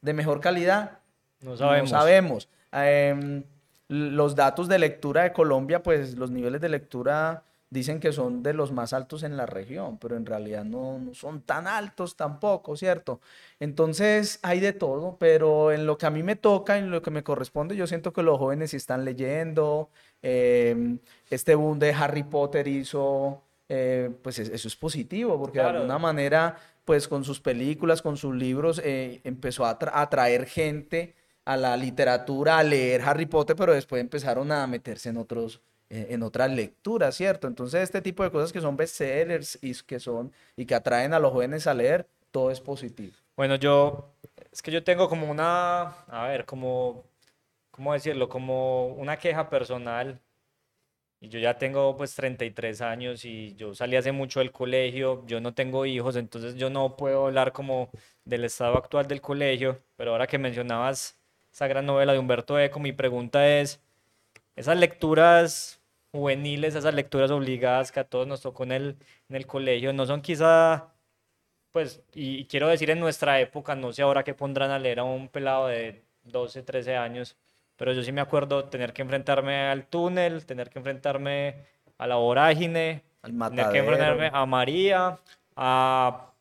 [0.00, 1.00] ¿De mejor calidad?
[1.40, 1.90] No sabemos.
[1.90, 2.48] No sabemos.
[2.70, 3.42] Em,
[3.88, 8.54] los datos de lectura de Colombia, pues los niveles de lectura dicen que son de
[8.54, 12.76] los más altos en la región, pero en realidad no, no son tan altos tampoco,
[12.76, 13.20] ¿cierto?
[13.60, 17.10] Entonces hay de todo, pero en lo que a mí me toca, en lo que
[17.10, 19.90] me corresponde, yo siento que los jóvenes sí están leyendo.
[20.20, 20.98] em,
[21.30, 25.98] este boom de Harry Potter hizo, eh, pues es- eso es positivo, porque de alguna
[26.00, 31.56] manera, pues con sus películas, con sus libros, eh, empezó a atra- atraer gente a
[31.56, 36.22] la literatura, a leer Harry Potter, pero después empezaron a meterse en otros, eh, en
[36.22, 37.46] otras lecturas, ¿cierto?
[37.46, 41.18] Entonces, este tipo de cosas que son bestsellers y que son, y que atraen a
[41.18, 43.14] los jóvenes a leer, todo es positivo.
[43.36, 44.12] Bueno, yo,
[44.52, 47.04] es que yo tengo como una, a ver, como,
[47.70, 48.28] ¿cómo decirlo?
[48.28, 50.20] Como una queja personal.
[51.20, 55.40] Y yo ya tengo pues 33 años y yo salí hace mucho del colegio, yo
[55.40, 57.90] no tengo hijos, entonces yo no puedo hablar como
[58.24, 61.18] del estado actual del colegio, pero ahora que mencionabas
[61.52, 63.80] esa gran novela de Humberto Eco, mi pregunta es,
[64.58, 65.80] esas lecturas
[66.12, 68.96] juveniles, esas lecturas obligadas que a todos nos tocó en el,
[69.28, 70.88] en el colegio, no son quizá
[71.72, 75.00] pues, y, y quiero decir en nuestra época, no sé ahora qué pondrán a leer
[75.00, 77.36] a un pelado de 12, 13 años,
[77.76, 81.54] pero yo sí me acuerdo tener que enfrentarme al túnel, tener que enfrentarme
[81.98, 85.18] a la vorágine, Al tener que enfrentarme a María,
[85.54, 86.32] a,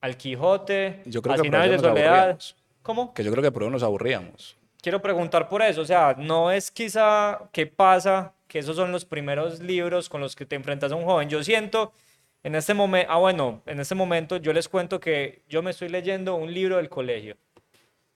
[0.00, 2.38] al Quijote, Yo creo a que Finales de Soledad.
[2.82, 3.12] ¿Cómo?
[3.12, 4.57] Que yo creo que por eso nos aburríamos.
[4.82, 9.04] Quiero preguntar por eso, o sea, no es quizá qué pasa, que esos son los
[9.04, 11.28] primeros libros con los que te enfrentas a un joven.
[11.28, 11.92] Yo siento
[12.42, 15.88] en este momento, ah bueno, en este momento yo les cuento que yo me estoy
[15.90, 17.36] leyendo un libro del colegio.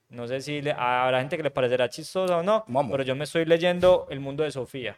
[0.08, 2.92] No sé si le- habrá gente que le parecerá chistoso o no, Vamos.
[2.92, 4.96] pero yo me estoy leyendo El mundo de Sofía.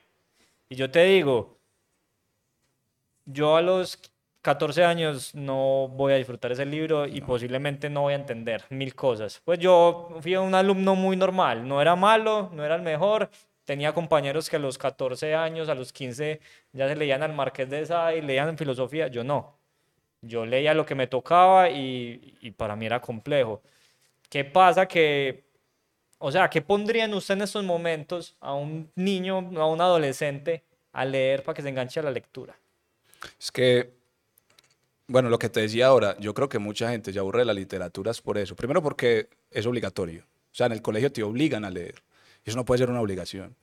[0.68, 1.56] Y yo te digo,
[3.24, 3.98] yo a los
[4.44, 8.94] 14 años no voy a disfrutar ese libro y posiblemente no voy a entender mil
[8.94, 9.40] cosas.
[9.42, 13.30] Pues yo fui un alumno muy normal, no era malo, no era el mejor.
[13.64, 16.40] Tenía compañeros que a los 14 años, a los 15
[16.74, 19.56] ya se leían al Marqués de Sade y leían filosofía, yo no.
[20.20, 23.62] Yo leía lo que me tocaba y, y para mí era complejo.
[24.28, 25.44] ¿Qué pasa que,
[26.18, 31.06] o sea, qué pondrían usted en estos momentos a un niño, a un adolescente a
[31.06, 32.54] leer para que se enganche a la lectura?
[33.40, 34.03] Es que,
[35.06, 37.54] bueno, lo que te decía ahora, yo creo que mucha gente se aburre de la
[37.54, 38.56] literatura es por eso.
[38.56, 40.22] Primero porque es obligatorio.
[40.22, 42.02] O sea, en el colegio te obligan a leer.
[42.44, 43.54] Eso no puede ser una obligación.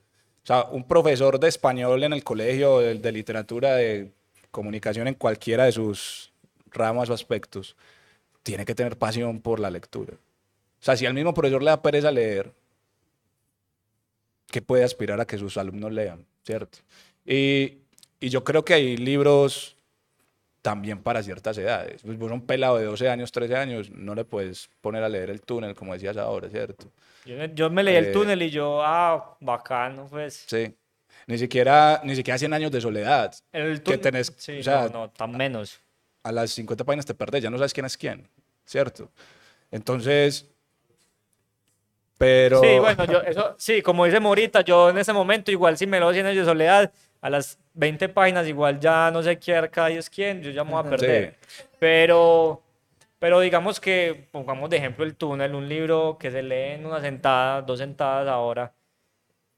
[0.44, 4.12] O sea, un profesor de español en el colegio, de, de literatura, de
[4.52, 6.32] comunicación en cualquiera de sus
[6.72, 7.76] ramas o aspectos,
[8.44, 10.14] tiene que tener pasión por la lectura.
[10.14, 12.52] O sea, si al mismo profesor le da pereza leer,
[14.48, 16.26] ¿qué puede aspirar a que sus alumnos lean?
[16.44, 16.80] ¿Cierto?
[17.26, 17.78] Y,
[18.20, 19.76] y yo creo que hay libros
[20.62, 22.02] también para ciertas edades.
[22.04, 25.10] Pues vos a un pelado de 12 años, 13 años, no le puedes poner a
[25.10, 26.92] leer el túnel, como decías ahora, ¿cierto?
[27.26, 30.44] Yo, me- yo me leí el Eh, túnel y yo, ah, bacano, pues.
[30.48, 30.76] Sí.
[31.28, 33.34] Ni siquiera, ni siquiera 100 años de soledad.
[33.52, 35.80] El que túnel, tenés, sí, o sea, no, no, tan menos.
[36.24, 38.28] a las 50 páginas te perdés, ya no sabes quién es quién,
[38.66, 39.10] ¿cierto?
[39.72, 40.48] Entonces,
[42.18, 42.62] pero...
[42.62, 46.00] Sí, bueno, yo, eso, sí, como dice Morita, yo en ese momento igual si me
[46.00, 49.88] lo 100 años de soledad, a las 20 páginas igual ya no sé quién cada
[49.88, 51.38] Dios quién, yo ya me voy a perder.
[51.80, 52.62] Pero,
[53.20, 57.02] pero digamos que, pongamos de ejemplo el túnel, un libro que se lee en una
[57.02, 58.74] sentada, dos sentadas ahora,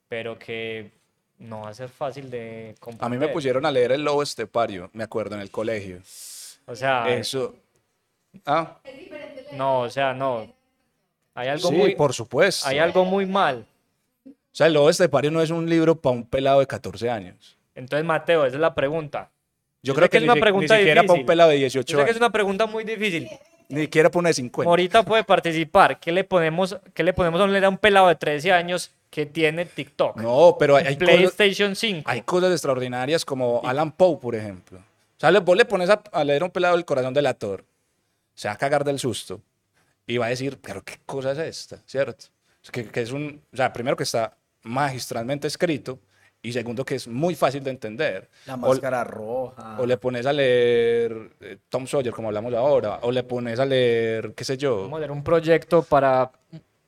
[0.08, 0.91] pero que
[1.39, 3.34] no va a ser fácil de A mí me comprender.
[3.34, 5.99] pusieron a leer El Lobo Estepario, me acuerdo, en el colegio.
[6.65, 7.56] O sea, Eso...
[8.45, 8.80] Ah,
[9.52, 10.52] no, o sea, no.
[11.36, 12.67] Hay algo sí, muy, por supuesto.
[12.67, 13.65] hay algo muy mal.
[14.26, 17.58] O sea, El Lobo Estepario no es un libro para un pelado de 14 años.
[17.76, 19.32] Entonces, Mateo, esa es la pregunta.
[19.82, 21.26] Yo, Yo creo que que, es ni, una si- ni pregunta siquiera para un difícil.
[21.26, 22.18] pelado de Yo 18 sé que es años.
[22.22, 23.30] una pregunta muy difícil.
[23.70, 24.70] Ni siquiera para una de 50.
[24.70, 26.00] Morita puede participar.
[26.00, 29.66] ¿Qué le ponemos, qué le ponemos a a un pelado de 13 años que tiene
[29.66, 30.18] TikTok?
[30.18, 32.10] No, pero hay, hay cosas, PlayStation 5.
[32.10, 34.78] hay cosas extraordinarias como Alan Poe, por ejemplo.
[34.80, 37.64] O sea, le- vos le pones a, a leer un pelado El corazón del ator,
[38.36, 39.42] se va a cagar del susto
[40.06, 42.26] y va a decir, pero qué cosa es esta, ¿cierto?
[42.64, 46.00] Es que, que es un, o sea, primero que está magistralmente escrito
[46.45, 48.27] Y segundo, que es muy fácil de entender.
[48.45, 49.77] La O- máscara roja.
[49.79, 53.65] O le pones a leer eh, Tom Sawyer, como hablamos ahora, o le pones a
[53.65, 54.82] leer, qué sé yo.
[54.82, 56.29] Vamos a hacer un proyecto para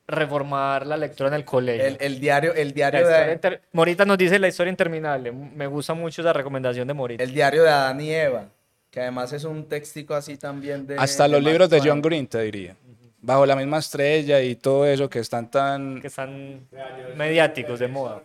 [0.06, 1.84] reformar la lectura en el colegio.
[1.86, 5.32] El, el diario, el La diario, de, inter- Morita nos dice la historia interminable.
[5.32, 7.24] Me gusta mucho esa recomendación de Morita.
[7.24, 8.44] el diario de Adán y Eva,
[8.90, 10.96] que además es un textico así también de...
[10.96, 11.80] Hasta los Mark libros de.
[11.80, 12.76] John Green, te diría.
[13.22, 16.00] Bajo la misma estrella y todo eso que están tan...
[16.00, 16.68] que están
[17.16, 18.22] mediáticos de moda.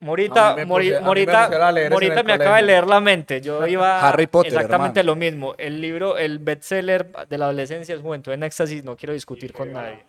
[0.00, 1.48] Morita, me Mori- puse- a mí me Morita,
[1.90, 3.40] Morita me acaba de leer la mente.
[3.40, 5.14] Yo iba Harry Potter, exactamente hermano.
[5.14, 5.54] lo mismo.
[5.58, 8.84] El libro, el bestseller de la adolescencia es Juventud en Éxtasis.
[8.84, 10.04] No quiero discutir con nadie.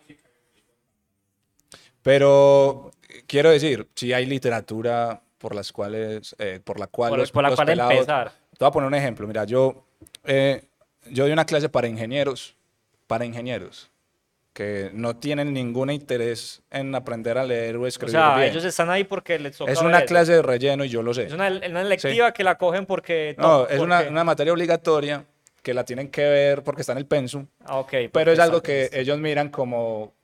[2.02, 2.90] Pero
[3.26, 7.42] quiero decir, si hay literatura por las cuales, eh, por la cual Por, los, por
[7.42, 8.30] la los cual pelados- empezar.
[8.30, 9.26] Te voy a poner un ejemplo.
[9.26, 9.84] Mira, yo,
[10.24, 10.62] eh,
[11.10, 12.56] yo doy una clase para ingenieros,
[13.06, 13.90] para ingenieros,
[14.52, 18.50] que no tienen ningún interés en aprender a leer o O escribir sea, bien.
[18.50, 20.06] ellos están ahí porque les toca Es una eso.
[20.06, 21.24] clase de relleno y yo lo sé.
[21.26, 23.36] Es una, una lectiva que la cogen porque...
[23.38, 25.24] No, es una, porque- una materia obligatoria
[25.62, 27.92] que la tienen que ver porque está en el pensum, Ah, ok.
[28.12, 30.14] pero es algo que ellos miran como,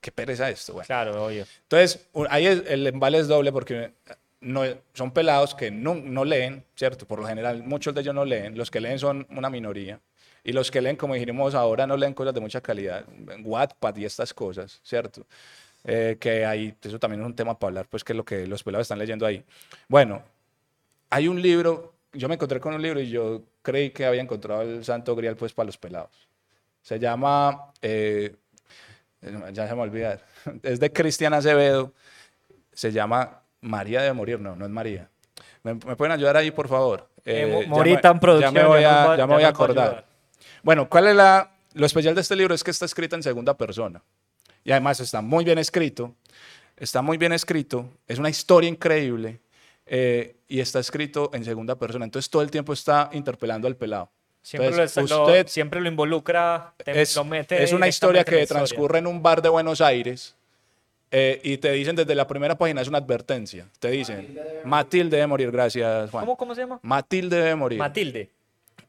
[0.00, 0.86] qué pereza esto, bueno.
[0.86, 1.44] Claro, obvio.
[1.62, 3.92] Entonces, ahí el, el embale es doble porque
[4.40, 7.06] no, son pelados que no, no leen, ¿cierto?
[7.06, 8.58] Por lo general, muchos de ellos no leen.
[8.58, 10.00] Los que leen son una minoría.
[10.44, 13.04] Y los que leen, como dijimos ahora, no leen cosas de mucha calidad.
[13.42, 15.26] Wattpad y estas cosas, ¿cierto?
[15.84, 18.46] Eh, que ahí, eso también es un tema para hablar, pues, que es lo que
[18.46, 19.42] los pelados están leyendo ahí.
[19.88, 20.22] Bueno,
[21.08, 24.62] hay un libro, yo me encontré con un libro y yo creí que había encontrado
[24.62, 26.10] el santo grial, pues, para los pelados.
[26.82, 28.34] Se llama, eh,
[29.52, 30.22] ya se me olvidar,
[30.62, 31.92] es de Cristian Acevedo,
[32.72, 35.08] se llama María debe morir, no, no es María.
[35.62, 37.08] ¿Me, me pueden ayudar ahí, por favor?
[37.24, 40.04] Eh, Eh, Morita en producción, Ya me voy a, ya me voy a acordar.
[40.64, 42.54] Bueno, ¿cuál es la, lo especial de este libro?
[42.54, 44.02] Es que está escrita en segunda persona.
[44.64, 46.14] Y además está muy bien escrito.
[46.76, 47.88] Está muy bien escrito.
[48.08, 49.40] Es una historia increíble.
[49.86, 52.04] eh, y está escrito en segunda persona.
[52.06, 54.10] Entonces todo el tiempo está interpelando al pelado.
[54.40, 57.86] Siempre, Entonces, lo, está- lo- usted siempre lo involucra, te- es, lo mete es una
[57.88, 58.64] historia en que historia.
[58.64, 60.34] transcurre en un bar de Buenos Aires
[61.10, 63.66] eh, y te dicen desde la primera página, es una advertencia.
[63.78, 66.24] Te dicen, Matilde debe morir, gracias Juan.
[66.24, 66.78] ¿Cómo, ¿Cómo se llama?
[66.82, 67.78] Matilde debe morir.
[67.78, 68.30] Matilde.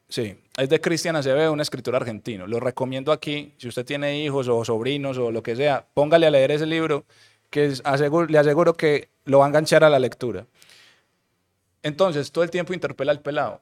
[0.08, 2.46] Sí, es de Cristian Acevedo, un escritor argentino.
[2.46, 6.30] Lo recomiendo aquí, si usted tiene hijos o sobrinos o lo que sea, póngale a
[6.30, 7.04] leer ese libro,
[7.50, 7.74] que
[8.28, 10.46] le aseguro que lo va a enganchar a la lectura.
[11.82, 13.60] Entonces, todo el tiempo interpela al pelado.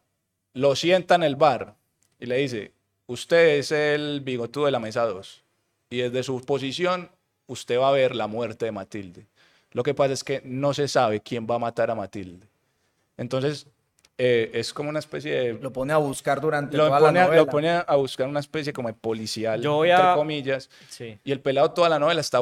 [0.54, 1.74] Lo sienta en el bar
[2.20, 2.72] y le dice,
[3.06, 5.42] usted es el bigotudo de la mesa 2.
[5.90, 7.10] Y desde su posición,
[7.46, 9.26] usted va a ver la muerte de Matilde.
[9.72, 12.46] Lo que pasa es que no se sabe quién va a matar a Matilde.
[13.16, 13.66] Entonces,
[14.16, 17.22] eh, es como una especie de Lo pone a buscar durante lo toda pone, la
[17.22, 17.42] a- novela.
[17.42, 21.18] lo pone a buscar una especie como de policial, Yo voy entre a- comillas, Sí.
[21.24, 22.40] y el pelado toda la novela está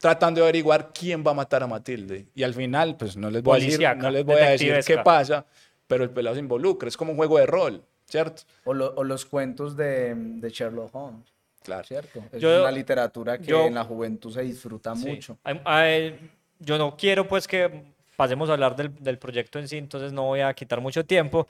[0.00, 2.26] tratando de averiguar quién va a matar a Matilde.
[2.34, 4.98] Y al final, pues no les voy a decir, no les voy a decir qué
[4.98, 5.44] pasa,
[5.86, 8.42] pero el pelado se involucra, es como un juego de rol, ¿cierto?
[8.64, 11.26] O, lo- o los cuentos de, de Sherlock Holmes,
[11.62, 11.84] Claro.
[11.84, 12.22] ¿cierto?
[12.32, 15.06] Es Yo- una literatura que yo- en la juventud se disfruta Sí.
[15.08, 15.38] mucho.
[15.44, 16.30] Ay- ay,
[16.60, 17.84] yo no quiero pues que
[18.18, 21.46] pasemos a hablar del, del proyecto en sí, entonces no voy a quitar mucho tiempo,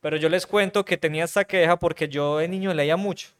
[0.00, 3.30] pero yo les cuento que tenía esta queja porque yo de niño leía mucho,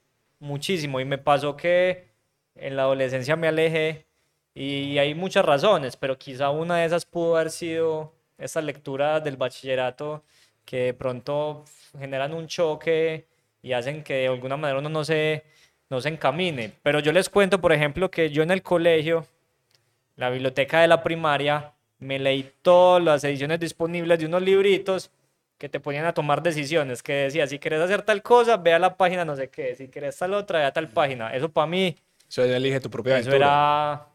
[0.41, 2.09] muchísimo, y me pasó que
[2.57, 4.05] en la adolescencia me alejé
[4.53, 9.37] y hay muchas razones, pero quizá una de esas pudo haber sido esa lectura del
[9.37, 10.25] bachillerato
[10.65, 11.65] que de pronto
[11.97, 13.29] generan un choque
[13.63, 15.45] y hacen que de alguna manera uno no se,
[15.89, 16.73] no se encamine.
[16.83, 19.25] Pero yo les cuento, por ejemplo, que yo en el colegio,
[20.17, 25.11] la biblioteca de la primaria, me leí todas las ediciones disponibles de unos libritos
[25.59, 28.79] que te ponían a tomar decisiones, que decía, si quieres hacer tal cosa, ve a
[28.79, 31.35] la página no sé qué, si quieres tal otra, ve a tal página.
[31.35, 31.97] Eso para mí,
[32.29, 33.37] Eso elige tu propia eso aventura.
[33.37, 34.09] era,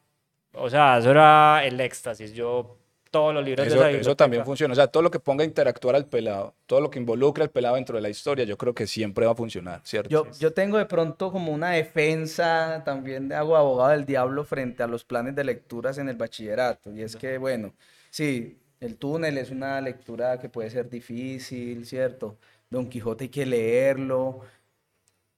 [0.54, 2.34] o sea, eso era el éxtasis.
[2.34, 2.78] Yo,
[3.12, 4.45] todos los libros de Eso, esa eso también biblioteca.
[4.45, 4.71] funciona.
[4.71, 7.50] O sea, todo lo que ponga a interactuar al pelado, todo lo que involucre al
[7.52, 10.10] pelado dentro de la historia, yo creo que siempre va a funcionar, ¿cierto?
[10.10, 14.82] Yo, yo tengo de pronto como una defensa también de hago abogado del diablo frente
[14.82, 16.91] a los planes de lecturas en el bachillerato.
[16.91, 17.74] Y es que, bueno,
[18.10, 22.38] sí, el túnel es una lectura que puede ser difícil, ¿cierto?
[22.69, 24.39] Don Quijote hay que leerlo,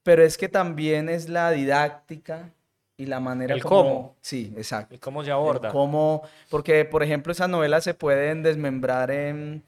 [0.02, 2.50] pero es que también es la didáctica
[2.96, 3.82] y la manera El como...
[3.82, 4.16] cómo.
[4.20, 4.94] Sí, exacto.
[4.94, 5.70] ¿Y cómo se el aborda?
[5.70, 9.62] cómo- porque, por ejemplo, esas novelas se pueden desmembrar en,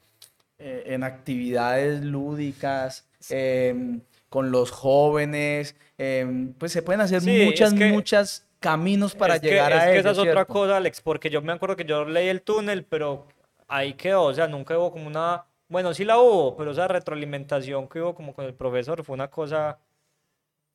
[0.59, 7.45] eh, en actividades lúdicas, em, con los jóvenes, em, pues se pueden hacer Sí, es
[7.45, 10.45] muchas, que- muchas caminos para es que, llegar es a que ello, esa es otra
[10.45, 13.27] cosa, Alex, porque yo me acuerdo que yo leí el túnel, pero
[13.67, 17.87] ahí quedó, o sea, nunca hubo como una, bueno, sí la hubo, pero esa retroalimentación
[17.87, 19.77] que hubo como con el profesor fue una cosa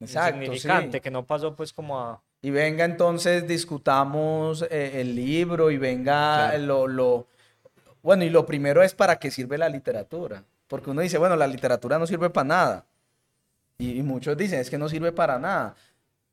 [0.00, 1.00] Exacto, insignificante, sí.
[1.00, 6.50] que no pasó pues como a, y venga entonces discutamos eh, el libro y venga
[6.50, 6.64] Claro.
[6.64, 7.26] lo, lo...
[8.02, 10.44] Bueno, y lo primero es para qué sirve la literatura.
[10.66, 12.86] Porque uno dice, bueno, la literatura no sirve para nada.
[13.78, 15.76] Y, y muchos dicen, es que no sirve para nada.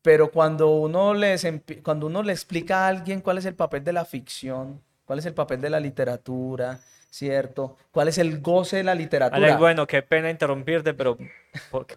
[0.01, 1.45] Pero cuando uno, les,
[1.83, 5.25] cuando uno le explica a alguien cuál es el papel de la ficción, cuál es
[5.25, 7.75] el papel de la literatura, ¿cierto?
[7.91, 9.45] ¿Cuál es el goce de la literatura?
[9.45, 11.17] Alex, bueno, qué pena interrumpirte, pero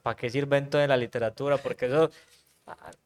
[0.02, 1.58] ¿para qué sirve entonces la literatura?
[1.58, 2.10] Porque eso,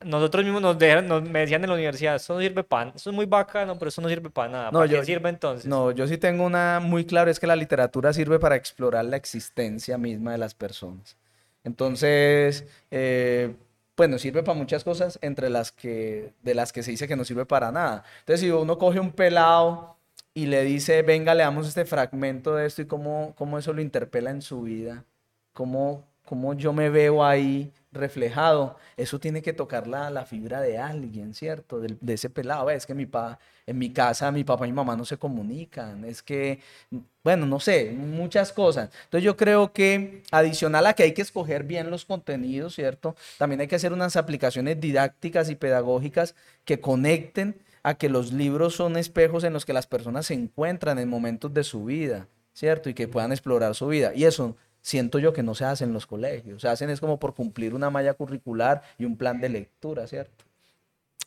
[0.05, 3.11] nosotros mismos nos, dejan, nos me decían en la universidad, eso no sirve para, eso
[3.11, 4.71] es muy bacano, pero eso no sirve para nada.
[4.71, 5.66] No, ¿Para yo- qué sirve entonces?
[5.66, 9.16] No, yo sí tengo una muy claro, es que la literatura sirve para explorar la
[9.16, 11.16] existencia misma de las personas.
[11.64, 13.55] Entonces, eh,
[13.97, 17.25] bueno, sirve para muchas cosas, entre las que, de las que se dice que no
[17.25, 18.05] sirve para nada.
[18.21, 19.97] Entonces, si uno coge un pelado
[20.35, 24.31] y le dice, venga, leamos este fragmento de esto y cómo, cómo eso lo interpela
[24.31, 25.05] en su vida,
[25.53, 30.77] cómo, cómo yo me veo ahí reflejado, eso tiene que tocar la, la fibra de
[30.79, 31.81] alguien, ¿cierto?
[31.81, 32.67] Del- de ese pelado.
[32.67, 35.17] "Ve, Es que mi pa, en mi casa mi papá y mi mamá no se
[35.17, 36.61] comunican, es que,
[37.25, 38.91] bueno, no sé, muchas cosas.
[39.05, 43.17] Entonces yo creo que adicional a que hay que escoger bien los contenidos, ¿cierto?
[43.39, 46.35] También hay que hacer unas aplicaciones didácticas y pedagógicas
[46.65, 50.99] que conecten a que los libros son espejos en los que las personas se encuentran
[50.99, 52.89] en momentos de su vida, ¿cierto?
[52.91, 54.12] Y que puedan explorar su vida.
[54.15, 56.62] Y eso siento yo que no se hace en los colegios.
[56.62, 60.44] Se hacen es como por cumplir una malla curricular y un plan de lectura, ¿cierto?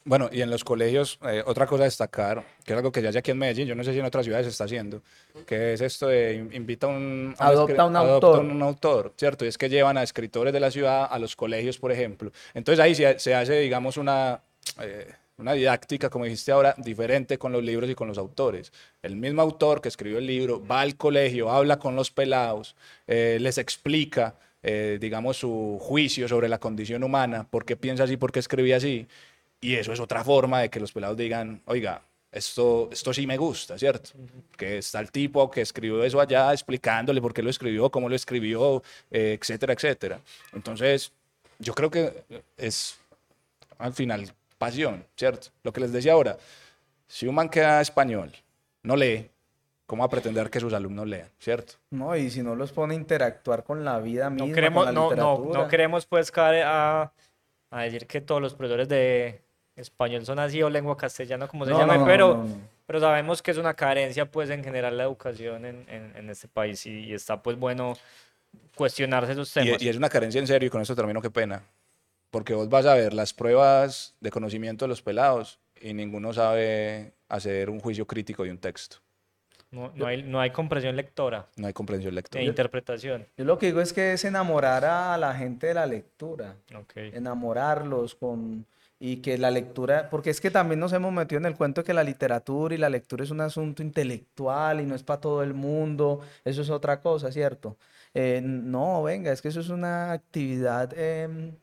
[0.06, 3.10] Bueno, y en los colegios, eh, otra cosa a destacar, que es algo que ya
[3.10, 5.02] hace aquí en Medellín, yo no sé si en otras ciudades se está haciendo,
[5.46, 8.46] que es esto de in- invita a un, a Adopta un adopta autor.
[8.46, 9.44] un autor, ¿cierto?
[9.44, 12.32] Y es que llevan a escritores de la ciudad a los colegios, por ejemplo.
[12.54, 14.42] Entonces ahí se, se hace, digamos, una,
[14.82, 18.72] eh, una didáctica, como dijiste ahora, diferente con los libros y con los autores.
[19.02, 22.76] El mismo autor que escribió el libro va al colegio, habla con los pelados,
[23.08, 28.18] eh, les explica, eh, digamos, su juicio sobre la condición humana, por qué piensa así,
[28.18, 29.08] por qué escribía así.
[29.62, 33.38] Y eso es otra forma de que los pelados digan, oiga, esto, esto sí me
[33.38, 34.12] gusta, ¿cierto?
[34.58, 38.16] Que está el tipo que escribió eso allá explicándole por qué lo escribió, cómo lo
[38.16, 40.20] escribió, eh, etcétera, etcétera.
[40.54, 41.12] Entonces,
[41.58, 42.24] yo creo que
[42.58, 43.00] es
[43.80, 45.48] al final pasión, ¿cierto?
[45.64, 46.38] Lo que les decía ahora,
[47.08, 48.32] si un man queda español,
[48.84, 49.32] no lee,
[49.88, 51.74] ¿cómo va a pretender que sus alumnos lean, ¿cierto?
[51.90, 54.86] No, y si no los pone a interactuar con la vida misma, No con queremos,
[54.86, 55.60] la no, no, literatura.
[55.64, 57.12] no queremos pues caer a,
[57.72, 59.42] a decir que todos los profesores de
[59.76, 62.56] español son así o lengua castellana, como se No, llame, no, no, pero, no, no.
[62.86, 66.48] pero sabemos que es una carencia pues en general la educación en, en, en este
[66.50, 67.94] país y, y está pues bueno
[68.76, 69.82] cuestionarse esos Y, temas.
[69.82, 71.62] y es una carencia en serio, y con esto termino, qué pena.
[72.32, 77.14] Porque vos vas a ver las pruebas de conocimiento de los pelados y ninguno sabe
[77.28, 78.98] hacer un juicio crítico de un texto.
[79.72, 82.44] No, no hay, no hay comprensión lectora No hay comprensión e lectora.
[82.44, 83.28] interpretación.
[83.38, 86.94] Yo lo que digo es que es enamorar a la gente de la lectura, Ok.
[87.14, 88.66] enamorarlos con
[89.02, 91.86] y que la lectura, porque es que también nos hemos metido en el cuento de
[91.86, 95.42] que la literatura y la lectura es un asunto intelectual y no es para todo
[95.42, 97.78] el mundo, eso es otra cosa, ¿cierto?
[98.14, 101.54] Eh, no, venga, es que eso es una actividad em,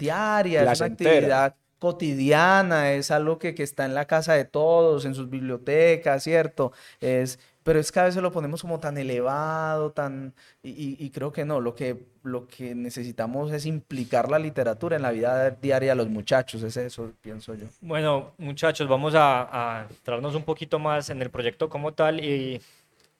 [0.00, 1.44] diaria, es una Placentera.
[1.44, 6.22] actividad cotidiana, es algo que, que está en la casa de todos, en sus bibliotecas,
[6.24, 6.72] ¿cierto?
[7.00, 11.10] Es, pero es que a veces lo ponemos como tan elevado, tan, y, y- y
[11.10, 15.50] creo que no, lo que, lo que necesitamos es implicar la literatura en la vida
[15.50, 17.66] diaria de los muchachos, es eso, pienso yo.
[17.80, 22.60] Bueno, muchachos, vamos a, a entrarnos un poquito más en el proyecto como tal y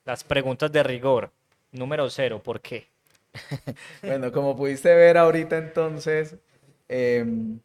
[0.05, 1.31] las preguntas de rigor.
[1.73, 2.89] Número cero, ¿por qué?
[4.03, 6.37] Bueno, como pudiste ver ahorita entonces,
[6.91, 7.59] em,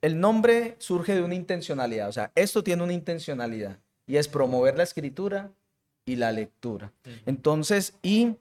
[0.00, 4.76] el nombre surge de una intencionalidad, o sea, esto tiene una intencionalidad y es promover
[4.76, 5.50] la escritura
[6.06, 6.92] y la lectura.
[7.26, 8.36] Entonces, y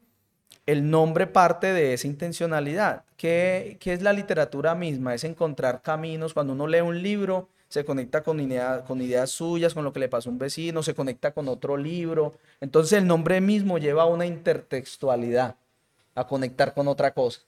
[0.67, 3.03] el nombre parte de esa intencionalidad.
[3.17, 5.13] ¿Qué, qué es la literatura misma?
[5.15, 6.34] Es encontrar caminos.
[6.34, 9.99] Cuando uno lee un libro, se conecta con, idea- con ideas suyas, con lo que
[9.99, 12.36] le pasó a un vecino, se conecta con otro libro.
[12.62, 15.56] Entonces el nombre mismo lleva a una intertextualidad,
[16.15, 17.41] a conectar con otra cosa.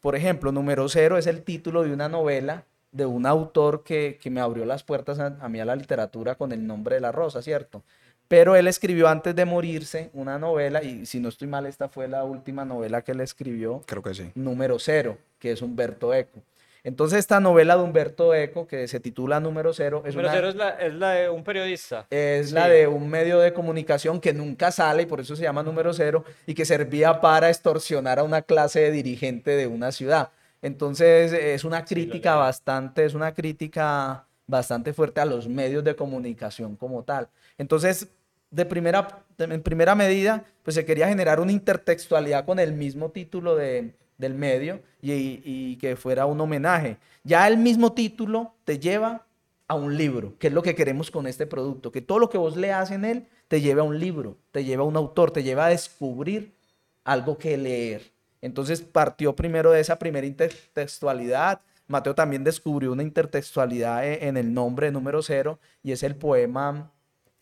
[0.00, 4.30] Por ejemplo, número cero es el título de una novela de un autor que, que
[4.30, 7.12] me abrió las puertas a, a mí a la literatura con el nombre de la
[7.12, 7.82] rosa, ¿cierto?
[8.26, 12.06] Pero él escribió antes de morirse una novela, y si no estoy mal, esta fue
[12.06, 14.30] la última novela que él escribió, Creo que sí.
[14.36, 16.40] Número Cero, que es Humberto Eco.
[16.84, 20.48] Entonces, esta novela de Humberto Eco, que se titula Número Cero, es, Número una- cero
[20.48, 22.06] es la, es la de un periodista.
[22.10, 25.62] es la de un medio de comunicación que nunca sale y por eso se llama
[25.62, 30.30] Número Cero y que servía para extorsionar a una clase de dirigente de una ciudad.
[30.62, 36.76] Entonces, es una crítica bastante, es una crítica bastante fuerte a los medios de comunicación
[36.76, 37.28] como tal.
[37.58, 38.08] Entonces,
[38.50, 43.10] de primera, de- en primera medida, pues se quería generar una intertextualidad con el mismo
[43.10, 46.98] título de, del medio y, y que fuera un homenaje.
[47.24, 49.26] Ya el mismo título te lleva
[49.66, 52.38] a un libro, que es lo que queremos con este producto, que todo lo que
[52.38, 55.42] vos leas en él te lleve a un libro, te lleve a un autor, te
[55.42, 56.54] lleva a descubrir
[57.04, 58.12] algo que leer.
[58.40, 61.60] Entonces partió primero de esa primera intertextualidad.
[61.86, 66.92] Mateo también descubrió una intertextualidad e, en el nombre número cero y es el poema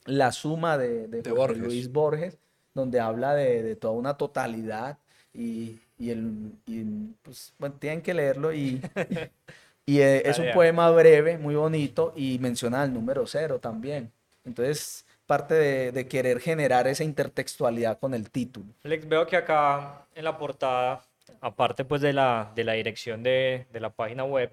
[0.04, 1.22] La Suma de, de,
[1.56, 2.38] Luis Borges,
[2.74, 4.98] donde habla de, toda una totalidad
[5.32, 8.80] y, el, pues, bueno, tienen que leerlo y,
[9.86, 14.12] y eh, es un poema breve, muy bonito y menciona el número cero también.
[14.44, 15.54] Entonces, parte
[15.92, 18.66] de, querer generar esa intertextualidad con el título.
[18.84, 21.04] Alex, veo que acá en la portada,
[21.40, 24.50] aparte pues de la, de la dirección de, de la página web,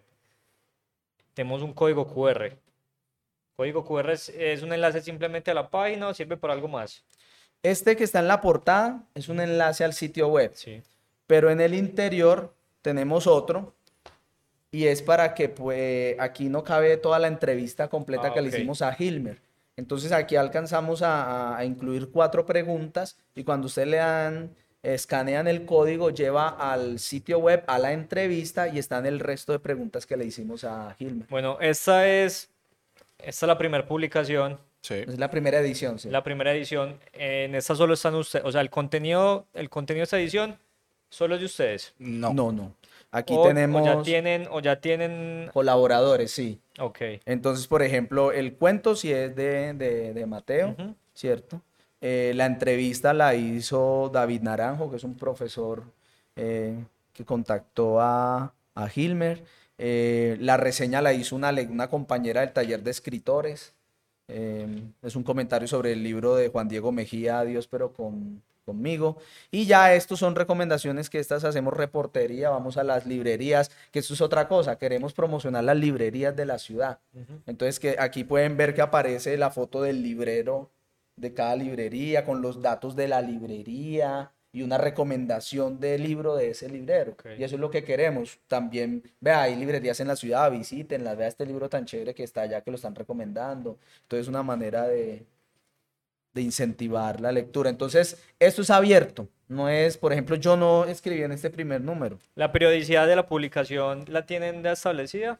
[1.33, 2.51] tenemos un código QR.
[3.55, 7.03] ¿Código QR es, es, un enlace simplemente a la página o sirve para algo más?
[7.63, 10.51] Este que está en la portada es un enlace al sitio web.
[10.55, 10.83] Sí.
[11.27, 13.73] Pero en el interior tenemos otro
[14.71, 18.49] y es para que pues, aquí no cabe toda la entrevista completa ah, que le
[18.49, 19.39] hicimos a Hilmer.
[19.77, 26.09] Entonces aquí alcanzamos a, incluir cuatro preguntas y cuando usted le dan, escanean el código,
[26.09, 30.25] lleva al sitio web, a la entrevista y están el resto de preguntas que le
[30.25, 31.27] hicimos a Gilmer.
[31.29, 32.49] Bueno, esta es,
[33.17, 34.59] esta es la primera publicación.
[34.81, 34.95] Sí.
[34.95, 36.09] Es la primera edición, sí.
[36.09, 36.99] La primera edición.
[37.13, 40.57] En esta solo están ustedes, o sea, el contenido, el contenido de esta edición
[41.15, 41.93] solo es de ustedes.
[41.97, 42.33] No.
[42.33, 42.73] No, no.
[43.09, 43.81] Aquí tenemos...
[43.81, 45.49] O ya, tienen, o ya tienen...
[45.53, 46.59] Colaboradores, sí.
[46.79, 46.99] Ok.
[47.25, 50.75] Entonces, por ejemplo, el cuento si es de, de, Mateo,
[51.13, 51.61] ¿cierto?
[52.01, 55.83] Eh, la entrevista la hizo David Naranjo, que es un profesor
[56.35, 56.75] eh,
[57.13, 59.45] que contactó a, a Hilmer.
[59.77, 63.73] Eh, la reseña la hizo una, una compañera del taller de escritores.
[64.27, 69.17] es un comentario sobre el libro de Juan Diego Mejía, Adiós, pero con conmigo.
[69.51, 74.13] Y ya estos son recomendaciones que estas hacemos reportería, vamos a las librerías, que esto
[74.13, 76.99] es otra cosa, queremos promocionar las librerías de la ciudad.
[77.45, 80.71] Entonces que aquí pueden ver que aparece la foto del librero
[81.15, 86.51] de cada librería con los datos de la librería y una recomendación del libro de
[86.51, 87.15] ese librero.
[87.37, 88.39] Y eso es lo que queremos.
[88.47, 92.41] También, vea, hay librerías en la ciudad, visítenlas, vea este libro tan chévere que está
[92.43, 93.77] allá que lo están recomendando.
[94.03, 95.25] Entonces, una manera de,
[96.35, 97.71] de incentivar la lectura.
[97.71, 99.27] Entonces, esto es abierto.
[99.47, 102.19] No es, por ejemplo, yo no escribí en este primer número.
[102.35, 105.39] ¿La periodicidad de la publicación la tienen ya establecida?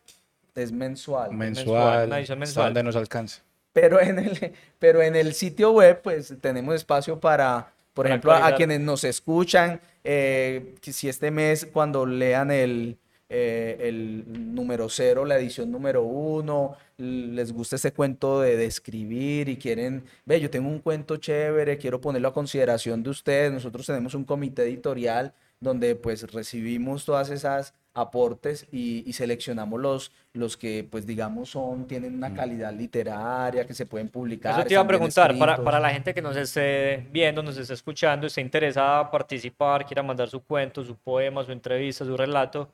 [0.56, 1.32] Es mensual.
[1.34, 2.66] Mensual, mensual, mensual.
[2.68, 3.42] donde nos alcance.
[3.74, 8.56] Pero en, el, pero en el sitio web, pues tenemos espacio para, por ejemplo, a,
[8.56, 12.98] quienes nos escuchan, eh, si este mes cuando lean el,
[13.38, 19.58] eh, el número cero, la edición número uno, les gusta ese cuento de, describir y
[19.58, 23.52] quieren, ve, yo tengo un cuento chévere, quiero ponerlo a consideración de ustedes.
[23.52, 30.56] Nosotros tenemos un comité editorial donde pues recibimos todas esas aportes y, seleccionamos los, los
[30.56, 34.60] que pues digamos son, tienen una calidad literaria, que se pueden publicar.
[34.60, 37.74] Eso te iba a preguntar, para, para, la gente que nos esté viendo, nos esté
[37.74, 42.70] escuchando, esté interesada en participar, quiera mandar su cuento, su poema, su entrevista, su relato,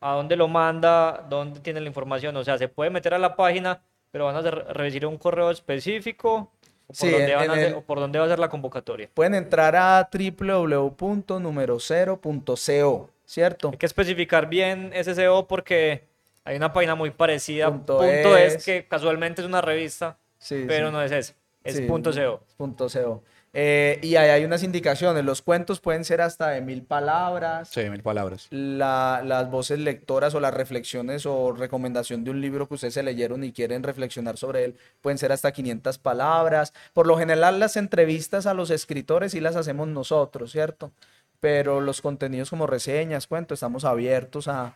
[0.00, 2.36] a dónde lo manda, dónde tiene la información.
[2.36, 3.80] O sea, se puede meter a la página,
[4.10, 6.50] pero van a recibir un correo específico.
[6.88, 9.10] O por, dónde van a por dónde va a ser la convocatoria.
[9.12, 13.70] Pueden entrar a www.numerocero.co, ¿cierto?
[13.70, 16.04] Hay que especificar bien ese SEO porque
[16.44, 17.70] hay una página muy parecida.
[17.70, 20.16] Punto, es, que casualmente es una revista,
[20.48, 21.34] pero no es ese.
[21.64, 22.40] Es punto .co.
[22.56, 23.24] Punto .co.
[23.58, 25.24] Eh, y ahí hay unas indicaciones.
[25.24, 27.70] Los cuentos pueden ser hasta de mil palabras.
[27.70, 28.48] Sí, mil palabras.
[28.50, 33.44] las voces lectoras o las reflexiones o recomendación de un libro que ustedes se leyeron
[33.44, 36.74] y quieren reflexionar sobre él pueden ser hasta 500 palabras.
[36.92, 40.92] Por lo general, las entrevistas a los escritores sí las hacemos nosotros, ¿cierto?
[41.40, 44.74] Pero los contenidos como reseñas, cuentos, estamos abiertos a,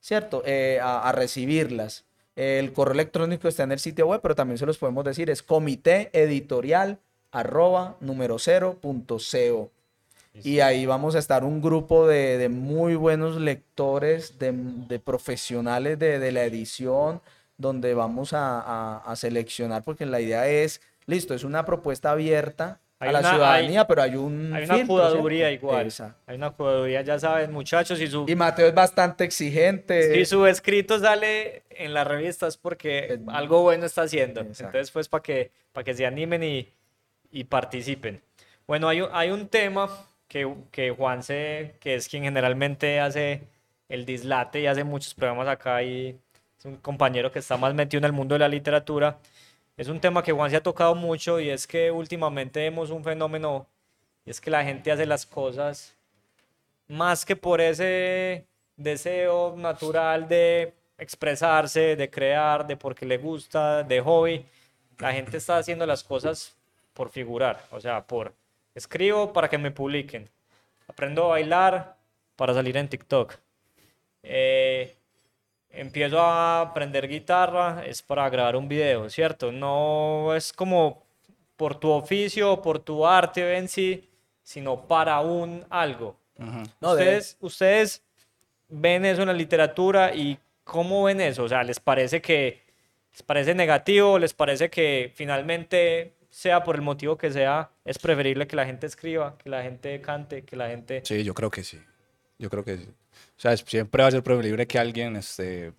[0.00, 0.42] ¿cierto?
[0.46, 2.06] Eh, a recibirlas.
[2.34, 5.42] El correo electrónico está en el sitio web, pero también se los podemos decir, es
[5.42, 6.98] comité editorial
[7.32, 9.70] arroba número cero punto co.
[10.32, 16.44] Y ahí vamos a estar un grupo de, muy buenos lectores, de, profesionales de, la
[16.44, 17.20] edición,
[17.58, 23.22] donde vamos a, seleccionar, porque la idea es, listo, es una propuesta abierta a la
[23.22, 25.88] ciudadanía, pero hay un Hay una judaduría igual.
[26.26, 27.98] Hay una judaduría, ya saben, muchachos.
[28.00, 30.14] Y, su, y Mateo es bastante exigente.
[30.14, 34.40] Si su escrito sale en las revistas porque algo bueno está haciendo.
[34.40, 36.68] Entonces, pues, para que, para que se animen y
[37.30, 38.22] y participen.
[38.66, 39.88] Bueno, hay, hay un tema
[40.28, 43.42] que, que Juanse, que es quien generalmente hace
[43.88, 46.18] el dislate y hace muchos programas acá y
[46.58, 49.18] es un compañero que está más metido en el mundo de la literatura.
[49.76, 53.02] Es un tema que Juan se ha tocado mucho y es que últimamente vemos un
[53.02, 53.66] fenómeno
[54.24, 55.96] y es que la gente hace las cosas
[56.88, 64.00] más que por ese deseo natural de expresarse, de crear, de porque le gusta, de
[64.00, 64.44] hobby,
[64.98, 66.56] la gente está haciendo las cosas
[66.94, 68.34] por figurar, o sea, por
[68.74, 70.28] escribo para que me publiquen,
[70.88, 71.96] aprendo a bailar
[72.36, 73.34] para salir en TikTok,
[74.22, 74.94] eh,
[75.70, 79.52] empiezo a aprender guitarra, es para grabar un video, ¿cierto?
[79.52, 81.04] No es como
[81.56, 84.08] por tu oficio, por tu arte en sí,
[84.42, 86.16] sino para un algo.
[86.80, 88.02] No, de- ustedes, ustedes
[88.68, 92.62] ven eso en la literatura y cómo ven eso, o sea, les parece que
[93.12, 98.46] les parece negativo, les parece que finalmente sea por el motivo que sea, es preferible
[98.46, 101.62] que la gente escriba, que la gente cante, que la gente Sí, yo creo que
[101.62, 101.78] sí.
[102.38, 102.88] Yo creo que sí.
[102.88, 105.74] O sea, siempre va a ser preferible que alguien esté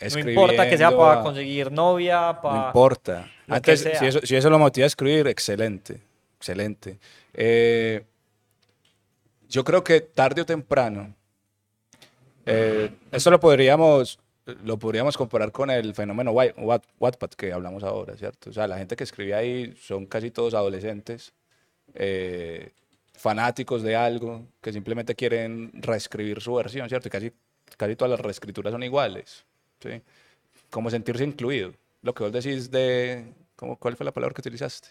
[0.00, 3.30] no importa que sea para conseguir novia, para No importa.
[3.46, 6.00] Antes, si eso, si eso lo motiva a escribir, excelente,
[6.36, 6.98] excelente.
[7.32, 8.04] Eh,
[9.48, 11.14] yo creo que tarde o temprano,
[12.46, 14.18] eh, esto lo podríamos,
[14.64, 18.50] lo podríamos comparar con el fenómeno Wa- Wat- Wattpad que hablamos ahora, ¿cierto?
[18.50, 21.32] O sea, la gente que escribe ahí son casi todos adolescentes,
[21.94, 22.70] eh,
[23.14, 27.08] fanáticos de algo, que simplemente quieren reescribir su versión, ¿cierto?
[27.08, 27.32] Y casi,
[27.76, 29.44] casi todas las reescrituras son iguales,
[29.80, 30.00] ¿sí?
[30.70, 31.72] Como sentirse incluido.
[32.02, 33.24] Lo que vos decís de,
[33.56, 34.88] ¿cómo, ¿cuál fue la palabra que utilizaste?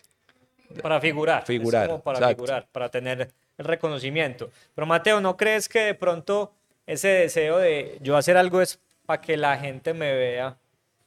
[0.82, 1.43] para figurar.
[1.43, 2.36] es Figurar, como para exacto.
[2.36, 4.51] figurar, para tener el reconocimiento.
[4.76, 6.51] Pero Mateo, ¿no crees que de pronto
[6.86, 8.78] ese deseo de yo hacer algo es
[9.08, 10.58] para que la gente me vea,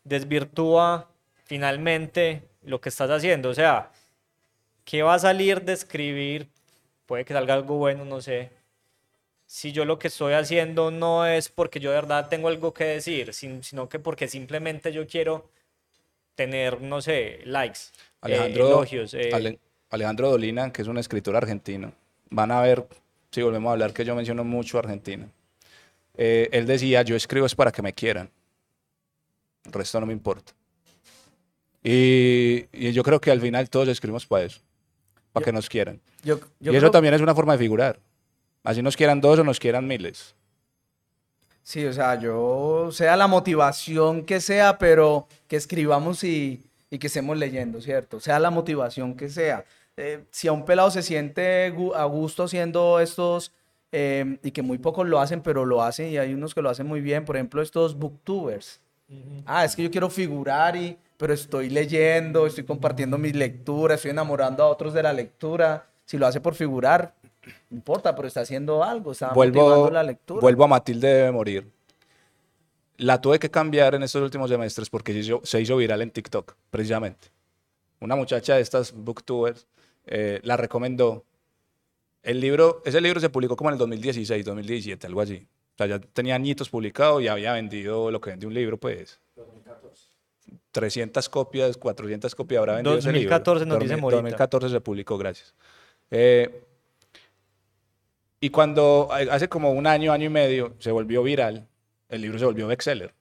[0.03, 1.09] desvirtúa
[1.45, 3.51] finalmente lo que estás haciendo?
[3.51, 3.91] O sea,
[4.85, 6.49] ¿qué va a salir de escribir?
[7.07, 8.51] Puede que salga algo bueno, no sé.
[9.47, 12.85] Si yo lo que estoy haciendo no es porque yo de verdad tengo algo que
[12.85, 15.51] decir, sin- sino que porque simplemente yo quiero
[16.37, 19.13] tener, no sé, likes, eh, Alejandro, elogios.
[19.15, 19.59] eh, Ale-
[19.91, 21.93] Alejandro Dolina, que es un escritor argentino.
[22.31, 22.87] Van a ver,
[23.31, 25.29] si volvemos a hablar, que yo menciono mucho Argentina.
[26.23, 28.29] Eh, él decía, yo escribo es para que me quieran.
[29.65, 30.53] El resto no me importa.
[31.83, 34.61] Y, y yo creo que al final todos escribimos para eso,
[35.33, 35.99] para que nos quieran.
[36.23, 37.99] Yo, yo y eso también es una forma de figurar.
[38.63, 40.35] Así nos quieran dos o nos quieran miles.
[41.63, 47.07] Sí, o sea, yo, sea la motivación que sea, pero que escribamos y, y que
[47.07, 48.21] estemos leyendo, ¿cierto?
[48.21, 49.65] Sea la motivación que sea.
[49.97, 53.53] Eh, si a un pelado se siente a gusto haciendo estos,
[53.93, 56.71] eh, y que muy pocos lo hacen, pero lo hacen y hay unos que lo
[56.71, 58.81] hacen muy bien, por ejemplo, estos booktubers.
[59.45, 64.13] Ah, es que yo quiero figurar y, pero estoy leyendo, estoy compartiendo mis lecturas, estoy
[64.13, 65.89] enamorando a otros de la lectura.
[66.05, 67.15] Si lo hace por figurar,
[67.71, 70.41] no importa, pero está haciendo algo, está Vuelvo, motivando la lectura.
[70.41, 71.69] vuelvo a Matilde debe morir.
[72.99, 76.11] La tuve que cambiar en estos últimos semestres porque se hizo, se hizo viral en
[76.11, 77.29] TikTok, precisamente.
[77.99, 79.67] Una muchacha de estas booktubers
[80.07, 81.25] eh, la recomendó.
[82.23, 85.47] El libro, ese libro se publicó como en el 2016, 2017, algo así.
[85.75, 89.21] O sea, ya tenía añitos publicado y había vendido lo que vende un libro, pues.
[90.73, 93.31] 300 copias, 400 copias habrá vendido ese libro.
[93.31, 94.17] 2014 nos dice 2000- Morita.
[94.19, 95.55] 2014 se publicó, gracias.
[96.11, 96.65] Eh,
[98.41, 101.69] y cuando hace como un año, año y medio, se volvió viral,
[102.09, 103.15] el libro se volvió bestseller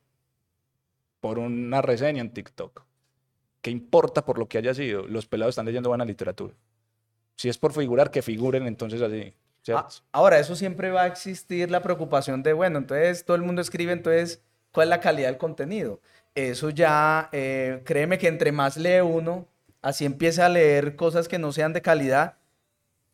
[1.19, 2.83] por una reseña en TikTok.
[3.61, 5.05] ¿Qué importa por lo que haya sido?
[5.07, 6.53] Los pelados están leyendo buena literatura.
[7.39, 9.33] Si es por figurar, que figuren entonces así.
[9.63, 9.85] ¿cierto?
[9.87, 13.61] Ah, ahora, eso siempre va a existir la preocupación de, bueno, entonces todo el mundo
[13.61, 14.41] escribe, entonces,
[14.73, 16.01] ¿cuál es la calidad del contenido?
[16.35, 19.47] Eso ya, eh, créeme que entre más lee uno,
[19.81, 22.35] así empieza a leer cosas que no sean de calidad,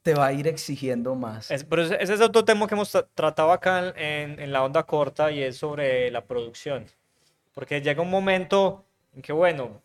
[0.02, 1.52] te va a ir exigiendo más.
[1.52, 4.82] Es- pero ese es otro tema que hemos tra- tratado acá en, en la onda
[4.88, 6.88] corta y es sobre la producción.
[7.54, 9.84] Porque llega un momento en que, bueno,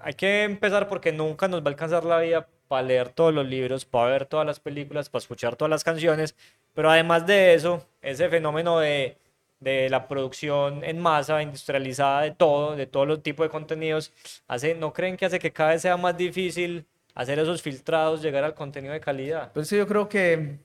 [0.00, 3.46] hay que empezar porque nunca nos va a alcanzar la vida para leer todos los
[3.46, 6.34] libros, para ver todas las películas, para escuchar todas las canciones.
[6.74, 9.16] Pero además de eso, ese fenómeno de,
[9.60, 14.12] de la producción en masa, industrializada de todo, de todos los tipos de contenidos,
[14.46, 18.44] hace, ¿no creen que hace que cada vez sea más difícil hacer esos filtrados, llegar
[18.44, 19.52] al contenido de calidad?
[19.52, 20.58] Pues sí, yo creo que,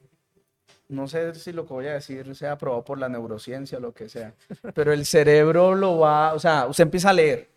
[0.90, 3.94] no sé si lo que voy a decir sea aprobado por la neurociencia o lo
[3.94, 4.34] que sea,
[4.74, 7.50] pero el cerebro lo va, o sea, usted empieza a leer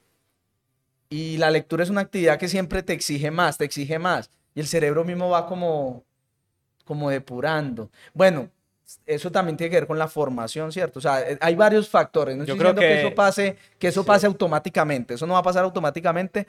[1.11, 4.61] y la lectura es una actividad que siempre te exige más, te exige más y
[4.61, 6.03] el cerebro mismo va como,
[6.85, 7.91] como depurando.
[8.13, 8.49] Bueno,
[9.07, 10.99] eso también tiene que ver con la formación, ¿cierto?
[10.99, 12.37] O sea, eh, hay varios factores.
[12.37, 14.07] No Yo estoy creo diciendo que, que- eso pase, que eso sí.
[14.07, 15.15] pase automáticamente.
[15.15, 16.47] Eso no va a pasar automáticamente,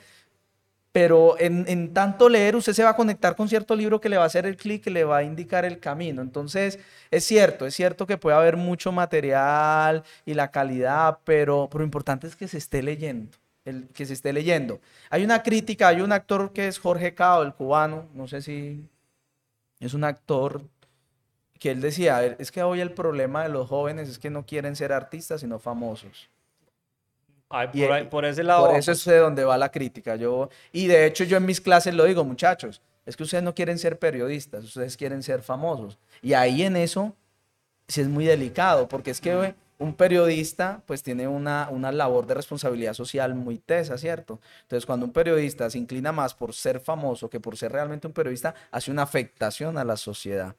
[0.91, 4.15] pero en, en tanto leer, usted se va a conectar con cierto libro que le
[4.17, 6.21] va a hacer el clic, que le va a indicar el camino.
[6.21, 6.79] Entonces,
[7.11, 11.85] es cierto, es cierto que puede haber mucho material y la calidad, pero, pero lo
[11.85, 14.79] importante es que se esté leyendo, el, que se esté leyendo.
[15.09, 18.87] Hay una crítica, hay un actor que es Jorge Cao, el cubano, no sé si
[19.79, 20.61] es un actor
[21.59, 24.75] que él decía, es que hoy el problema de los jóvenes es que no quieren
[24.75, 26.29] ser artistas, sino famosos.
[28.09, 28.67] por, ese lado.
[28.67, 30.15] Por eso es de donde va la crítica.
[30.15, 33.55] Yo, y de hecho yo en mis clases lo digo, muchachos, es que ustedes no
[33.55, 35.97] quieren ser periodistas, ustedes quieren ser famosos.
[36.21, 37.15] Y ahí en eso
[37.87, 42.33] sí es muy delicado, porque es que un periodista pues tiene una, una labor de
[42.33, 44.39] responsabilidad social muy tesa, ¿cierto?
[44.63, 48.13] Entonces cuando un periodista se inclina más por ser famoso que por ser realmente un
[48.13, 50.55] periodista, hace una afectación a la sociedad.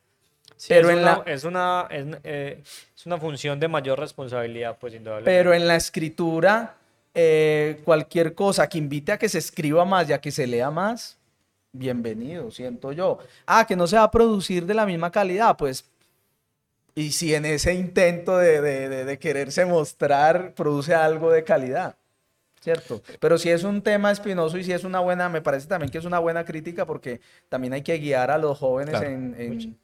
[0.69, 2.63] pero es, en una, la, es, una, eh,
[2.95, 5.31] es, una función de mayor responsabilidad, pues indudablemente.
[5.31, 6.77] Pero en la escritura,
[7.15, 10.71] eh, cualquier cosa que invite a que se escriba más y a que se lea
[10.71, 11.17] más,
[11.73, 13.19] bienvenido, siento yo.
[13.47, 15.87] Ah, que no se va a producir de la misma calidad, pues
[16.97, 21.97] y si en ese intento de, de, de, quererse mostrar produce algo de calidad,
[22.59, 23.03] ¿cierto?
[23.21, 25.99] Pero si es un tema espinoso y si es una buena, me parece también que
[25.99, 27.21] es una buena crítica porque
[27.51, 29.79] también hay que guiar a los jóvenes en...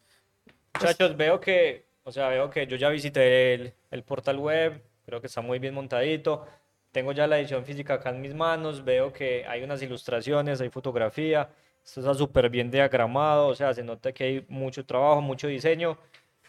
[0.75, 5.21] Muchachos, veo que, o sea, veo que yo ya visité el, el portal web, creo
[5.21, 6.47] que está muy bien montadito,
[6.93, 10.71] tengo ya la edición física acá en mis manos, veo que hay unas ilustraciones, hay
[10.71, 11.51] fotografía,
[11.85, 15.99] esto está súper bien diagramado, o sea, se nota que hay mucho trabajo, mucho diseño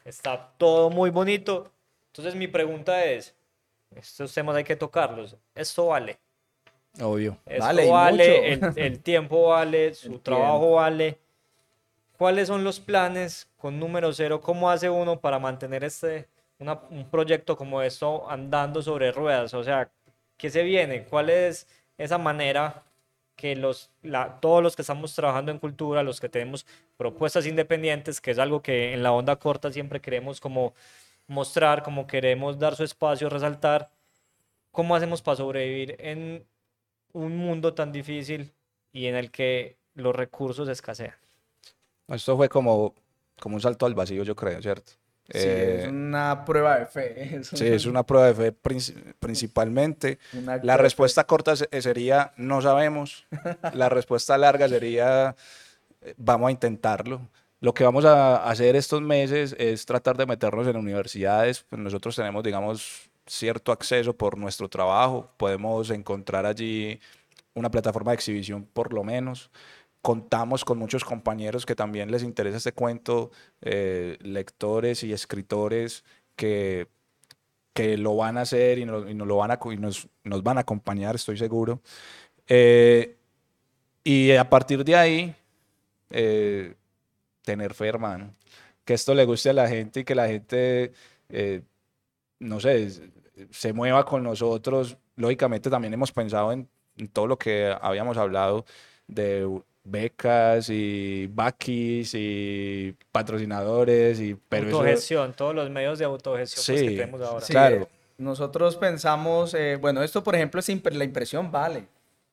[0.06, 1.72] está todo muy bonito.
[2.08, 3.36] Entonces mi pregunta es,
[3.96, 6.20] estos temas hay que tocarlos, ¿esto vale?
[7.02, 7.38] Obvio.
[7.46, 11.18] Esto vale, vale el, tiempo vale, su trabajo vale.
[12.18, 14.42] ¿Cuáles son los planes con número cero?
[14.42, 16.28] ¿Cómo hace uno para mantener este,
[16.60, 19.54] un proyecto como esto andando sobre ruedas?
[19.56, 19.90] O sea,
[20.38, 21.04] ¿qué se viene?
[21.06, 22.84] ¿Cuál es esa manera
[23.36, 26.66] que los, la, todos los que estamos trabajando en cultura, los que tenemos
[26.98, 30.74] propuestas independientes, que es algo que en la onda corta siempre queremos como
[31.28, 33.90] mostrar, como queremos dar su espacio, resaltar,
[34.72, 36.46] ¿cómo hacemos para sobrevivir en
[37.14, 38.52] un mundo tan difícil
[38.92, 41.16] y en el que los recursos escasean?
[42.08, 42.94] Esto fue como,
[43.40, 44.94] como un salto al vacío, yo creo, ¿cierto?
[45.32, 47.42] Sí, es eh, una prueba de fe.
[47.44, 48.52] sí, es una prueba de fe
[49.20, 50.20] principalmente.
[50.64, 53.26] La respuesta corta sería no sabemos.
[53.74, 55.36] La respuesta larga sería
[56.02, 57.22] eh, vamos a intentarlo.
[57.62, 61.66] Lo que vamos a hacer estos meses es tratar de meternos en universidades.
[61.70, 65.32] Pues nosotros tenemos, digamos, cierto acceso por nuestro trabajo.
[65.38, 67.00] Podemos encontrar allí
[67.54, 69.50] una plataforma de exhibición por lo menos
[70.04, 73.32] contamos con muchos compañeros que también les interesa este cuento,
[73.62, 76.04] eh, lectores y escritores
[76.36, 76.90] que,
[77.74, 81.16] que lo van a hacer y, nos, lo van a, nos, nos, van a acompañar,
[81.16, 81.82] estoy seguro.
[82.48, 83.16] Eh,
[84.04, 85.36] y a partir de ahí,
[86.10, 86.76] eh,
[87.42, 88.36] tener fe, hermano.
[88.84, 90.92] Que esto le guste a la gente y que la gente,
[92.40, 92.90] no sé,
[93.52, 94.98] se mueva con nosotros.
[95.16, 98.66] Lógicamente también hemos pensado en, en todo lo que habíamos hablado
[99.08, 106.90] de becas y baquis y patrocinadores y pero autogestión, todos los medios de autogestión pues,
[106.90, 107.46] que tenemos ahora.
[107.46, 107.90] claro.
[108.18, 111.88] Nosotros pensamos, eh, bueno, esto por ejemplo es la impresión vale,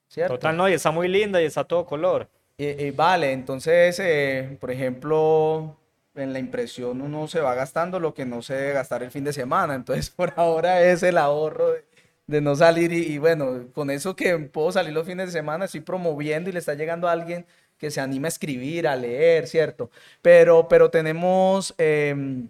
[0.08, 0.34] ¿cierto?
[0.34, 2.28] Total, no, y está muy linda y está todo color.
[2.58, 5.78] Y, vale, entonces, eh, por ejemplo,
[6.14, 9.24] en la impresión uno se va gastando lo que no se debe gastar el fin
[9.24, 11.84] de semana, entonces por ahora es el ahorro de
[12.30, 15.80] de no salir y, bueno, con eso que puedo salir los fines de semana, estoy
[15.80, 17.44] promoviendo y le está llegando a alguien
[17.76, 19.90] que se anima a escribir, a leer, ¿cierto?
[20.22, 22.48] Pero, pero tenemos em,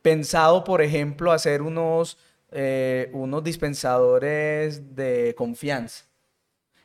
[0.00, 2.18] pensado, por ejemplo, hacer unos,
[2.50, 6.06] eh, unos dispensadores de confianza.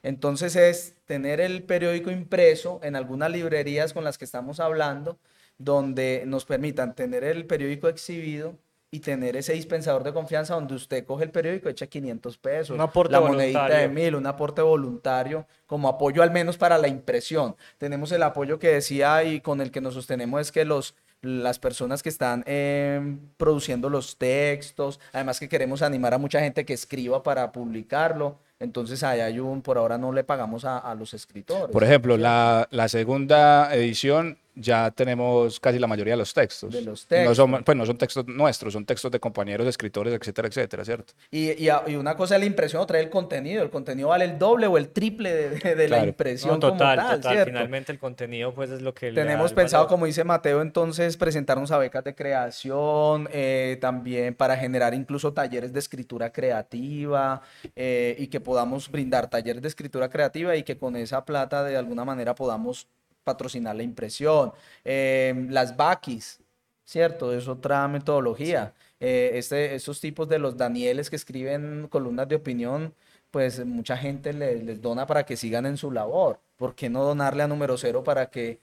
[0.03, 5.17] Entonces es tener el periódico impreso en algunas librerías con las que estamos hablando,
[5.57, 8.57] donde nos permitan tener el periódico exhibido
[8.91, 13.21] y tener ese dispensador de confianza donde usted coge el periódico, echa 500 pesos, la
[13.21, 17.55] monedita de mil, un aporte voluntario como apoyo al menos para la impresión.
[17.77, 21.59] Tenemos el apoyo que decía y con el que nos sostenemos es que los las
[21.59, 26.73] personas que están em, produciendo los textos, además que queremos animar a mucha gente que
[26.73, 31.13] escriba para publicarlo, entonces ahí hay un, por ahora no le pagamos a, a los
[31.13, 31.73] escritores.
[31.73, 36.73] Por ejemplo, la, la segunda edición ya tenemos casi la mayoría de los textos.
[36.73, 37.29] De los textos.
[37.29, 41.13] No son, pues no son textos nuestros, son textos de compañeros, escritores, etcétera, etcétera, ¿cierto?
[41.31, 43.63] Y, y, y, una cosa es la impresión, otra es el contenido.
[43.63, 47.21] El contenido vale el doble o el triple de, de, la impresión total, como tal,
[47.21, 47.45] total.
[47.45, 49.11] Finalmente el contenido pues es lo que...
[49.11, 54.93] Tenemos pensado, como dice Mateo, entonces presentarnos a becas de creación, eh, también para generar
[54.93, 57.41] incluso talleres de escritura creativa
[57.75, 61.77] eh, y que podamos brindar talleres de escritura creativa y que con esa plata de
[61.77, 62.87] alguna manera podamos
[63.31, 64.51] patrocinar la impresión.
[64.83, 66.39] Eh, las baquis,
[66.85, 67.33] ¿cierto?
[67.33, 68.73] Es otra metodología.
[68.99, 72.93] Eh, este, estos tipos de los Danieles que escriben columnas de opinión,
[73.31, 76.39] pues mucha gente les, les dona para que sigan en su labor.
[76.57, 78.59] ¿Por qué no donarle a número cero para que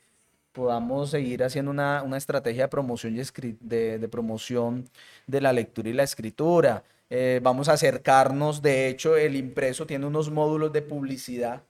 [0.52, 3.22] podamos seguir haciendo una, una estrategia de promoción, y
[3.60, 4.88] de promoción
[5.26, 6.82] de la lectura y la escritura.
[7.10, 11.62] Eh, vamos a acercarnos, de hecho, el impreso tiene unos módulos de publicidad,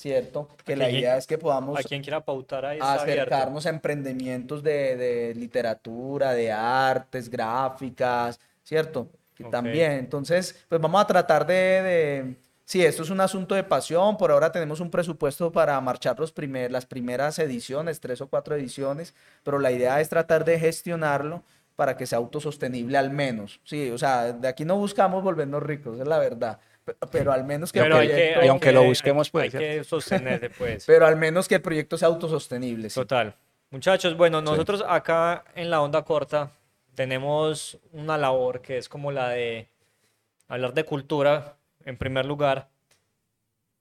[0.00, 0.48] ¿cierto?
[0.64, 3.22] Que la idea es que podamos A quien quiera pautar ahí está abierto.
[3.34, 9.08] acercarnos a emprendimientos de, de literatura, de artes, gráficas, ¿cierto?
[9.50, 14.16] También, entonces, pues vamos a tratar de, de- sí, esto es un asunto de pasión,
[14.16, 18.54] por ahora tenemos un presupuesto para marchar los primer, las primeras ediciones, tres o cuatro
[18.54, 21.42] ediciones, pero la idea es tratar de gestionarlo
[21.76, 25.98] para que sea autosostenible al menos, sí, o sea, de aquí no buscamos volvernos ricos,
[26.00, 26.58] es la verdad,
[27.12, 28.88] pero al menos que el Pero hay que, proyecto- hay Y aunque que- lo hay-
[28.88, 30.84] busquemos, pues, Hay que sostenerse, pues.
[30.86, 32.94] pero al menos que el proyecto sea autosostenible, sí.
[33.00, 33.34] Total.
[33.70, 36.50] Muchachos, bueno, nosotros acá en la onda corta
[36.94, 39.68] tenemos una labor que es como la de
[40.48, 42.68] hablar de cultura, en primer lugar,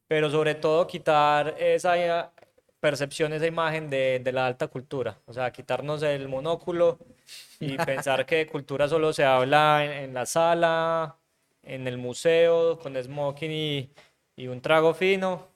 [0.07, 2.31] pero sobre todo quitar esa
[2.79, 6.97] percepción, esa imagen de, de la alta cultura, o sea, quitarnos el monóculo
[7.59, 7.75] y
[8.13, 11.15] pensar que de cultura solo se habla en, en la sala,
[11.69, 13.91] en el museo, con smoking y,
[14.35, 15.47] y un trago fino,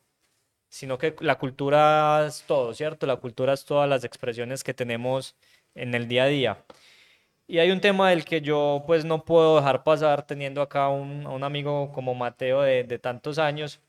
[0.69, 3.05] sino que la cultura es todo, ¿cierto?
[3.07, 5.35] La cultura es todas las expresiones que tenemos
[5.75, 6.65] en el día a día.
[7.47, 11.25] Y hay un tema del que yo pues no puedo dejar pasar teniendo acá un,
[11.27, 13.81] a un amigo como Mateo de, de tantos años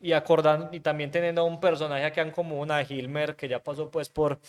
[0.00, 3.90] y acordando y también teniendo un personaje acá en común, a Hilmer, que ya pasó
[3.90, 4.40] pues por,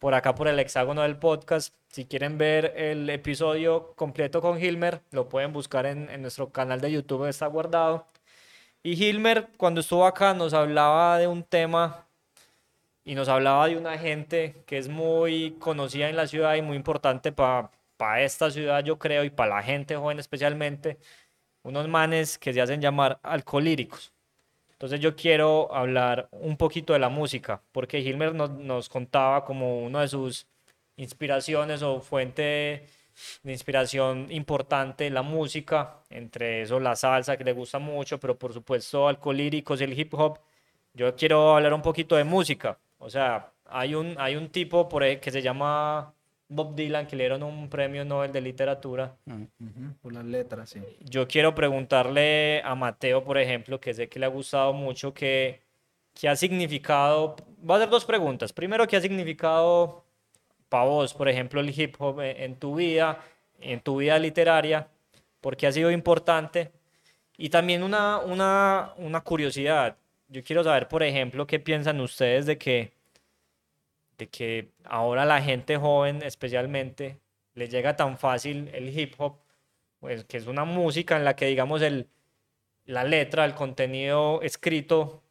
[0.00, 1.74] por acá por el hexágono del podcast.
[1.88, 6.80] Si quieren ver el episodio completo con Hilmer, lo pueden buscar en, en nuestro canal
[6.80, 8.06] de YouTube, está guardado.
[8.82, 12.06] Y Hilmer, cuando estuvo acá, nos hablaba de un tema
[13.04, 16.76] y nos hablaba de una gente que es muy conocida en la ciudad y muy
[16.76, 17.70] importante para
[18.22, 20.98] esta ciudad, yo creo, y para la gente joven especialmente,
[21.62, 24.12] unos manes que se hacen llamar alcohólíricos.
[24.80, 29.82] Entonces yo quiero hablar un poquito de la música, porque Hilmer nos, nos contaba como
[29.82, 30.46] una de sus
[30.96, 32.86] inspiraciones o fuente
[33.42, 38.54] de inspiración importante la música, entre eso la salsa que le gusta mucho, pero por
[38.54, 40.38] supuesto alcohólíricos y el hip hop.
[40.94, 42.78] Yo quiero hablar un poquito de música.
[42.96, 46.14] O sea, hay un, hay un tipo por que se llama
[46.50, 49.16] Bob Dylan, que le dieron un premio Nobel de literatura.
[49.24, 50.80] Ujú, Por las letras, sí.
[50.98, 55.62] Yo quiero preguntarle a Mateo, por ejemplo, que sé que le ha gustado mucho, que,
[56.12, 58.52] que ha significado, voy a hacer dos preguntas.
[58.52, 60.04] Primero, ¿qué ha significado
[60.68, 63.20] para vos, por ejemplo, el hip hop en, en tu vida,
[63.60, 64.88] en tu vida literaria?
[65.40, 66.72] ¿Por qué ha sido importante?
[67.38, 69.96] Y también una, una, una curiosidad.
[70.28, 72.92] Yo quiero saber, por ejemplo, qué piensan ustedes de que,
[74.20, 77.20] de que ahora la gente joven especialmente
[77.54, 79.40] le llega tan fácil el hip hop
[80.00, 82.08] pues, que es una música en la que, digamos, el,
[82.86, 85.22] la letra, el contenido escrito,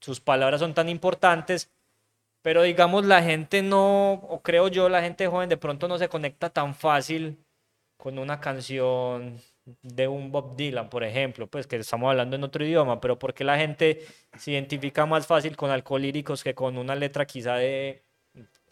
[0.00, 1.70] sus palabras son tan importantes,
[2.42, 6.08] pero digamos, la gente no, o creo yo, la gente joven de pronto no se
[6.08, 7.38] conecta tan fácil
[7.96, 9.40] con una canción
[9.82, 13.44] de un Bob Dylan, por ejemplo, pues que estamos hablando en otro idioma, pero porque
[13.44, 14.06] la gente
[14.38, 18.04] se identifica más fácil con alcohólíricos que con una letra quizá de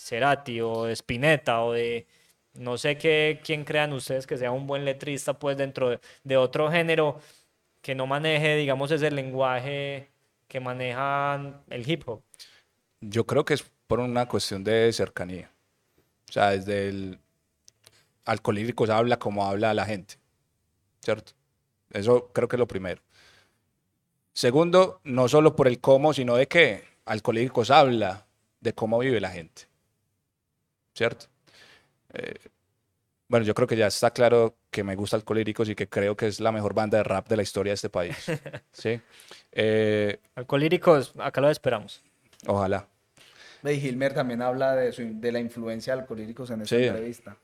[0.03, 2.07] Cerati o de Spinetta o de
[2.55, 6.71] no sé qué, quién crean ustedes que sea un buen letrista, pues dentro de, otro
[6.71, 7.19] género
[7.81, 10.11] que no maneje, digamos, ese lenguaje
[10.49, 12.23] que manejan el hip hop.
[13.01, 15.51] Yo creo que es por una cuestión de cercanía.
[16.29, 17.19] O sea, desde el
[18.25, 20.17] Alcohólicos habla como habla la gente,
[21.01, 21.33] ¿cierto?
[21.91, 23.03] Eso creo que es lo primero.
[24.33, 28.27] Segundo, no solo por el cómo, sino de que Alcohólicos habla
[28.61, 29.67] de cómo vive la gente,
[30.95, 31.27] ¿cierto?
[32.15, 32.35] Eh,
[33.29, 36.27] bueno, yo creo que ya está claro que me gusta Alcohólicos y que creo que
[36.27, 38.15] es la mejor banda de rap de la historia de este país,
[38.73, 39.01] ¿sí?
[39.53, 42.03] Eh, Alcohólíricos, acá lo esperamos.
[42.47, 42.87] ojalá.
[43.65, 46.83] Y Hilmer también habla de, su- de la influencia de alcohólicos en esta Sí.
[46.85, 47.37] entrevista.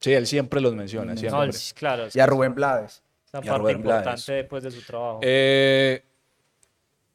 [0.00, 1.50] Sí, él siempre los menciona, No, siempre.
[1.74, 3.02] claro, es Y a Rubén Blades.
[3.32, 3.98] una a parte Rubén Blades.
[4.00, 5.20] importante después de su trabajo.
[5.22, 6.02] Eh,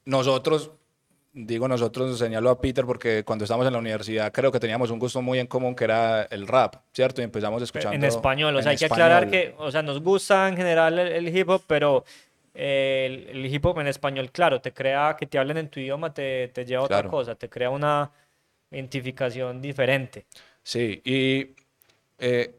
[0.04, 0.70] nosotros,
[1.36, 4.98] digo nosotros, señalo a Peter porque cuando estábamos en la universidad creo que teníamos un
[4.98, 7.20] gusto muy en común que era el rap, ¿cierto?
[7.20, 10.48] Y empezamos escuchando en español, o sea, hay que aclarar que, o sea, nos gusta
[10.48, 12.04] en general el, el hip hop, pero
[12.54, 15.78] eh, el, el hip hop en español, claro, te crea que te hablen en tu
[15.78, 18.10] idioma, te, te lleva a otra cosa, te crea una
[18.70, 20.24] identificación diferente.
[20.62, 21.54] Sí, y
[22.18, 22.54] eh,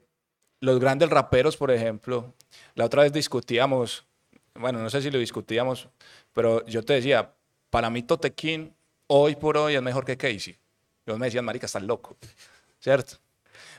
[0.60, 2.36] los grandes raperos, por ejemplo,
[2.76, 4.06] la otra vez discutíamos,
[4.54, 5.90] bueno, no sé si lo discutíamos,
[6.32, 7.34] pero yo te decía,
[7.70, 8.74] para mí Totequín
[9.08, 10.58] hoy por hoy es mejor que Casey.
[11.06, 12.18] Y vos me decían, marica, estás loco,
[12.80, 13.16] ¿cierto?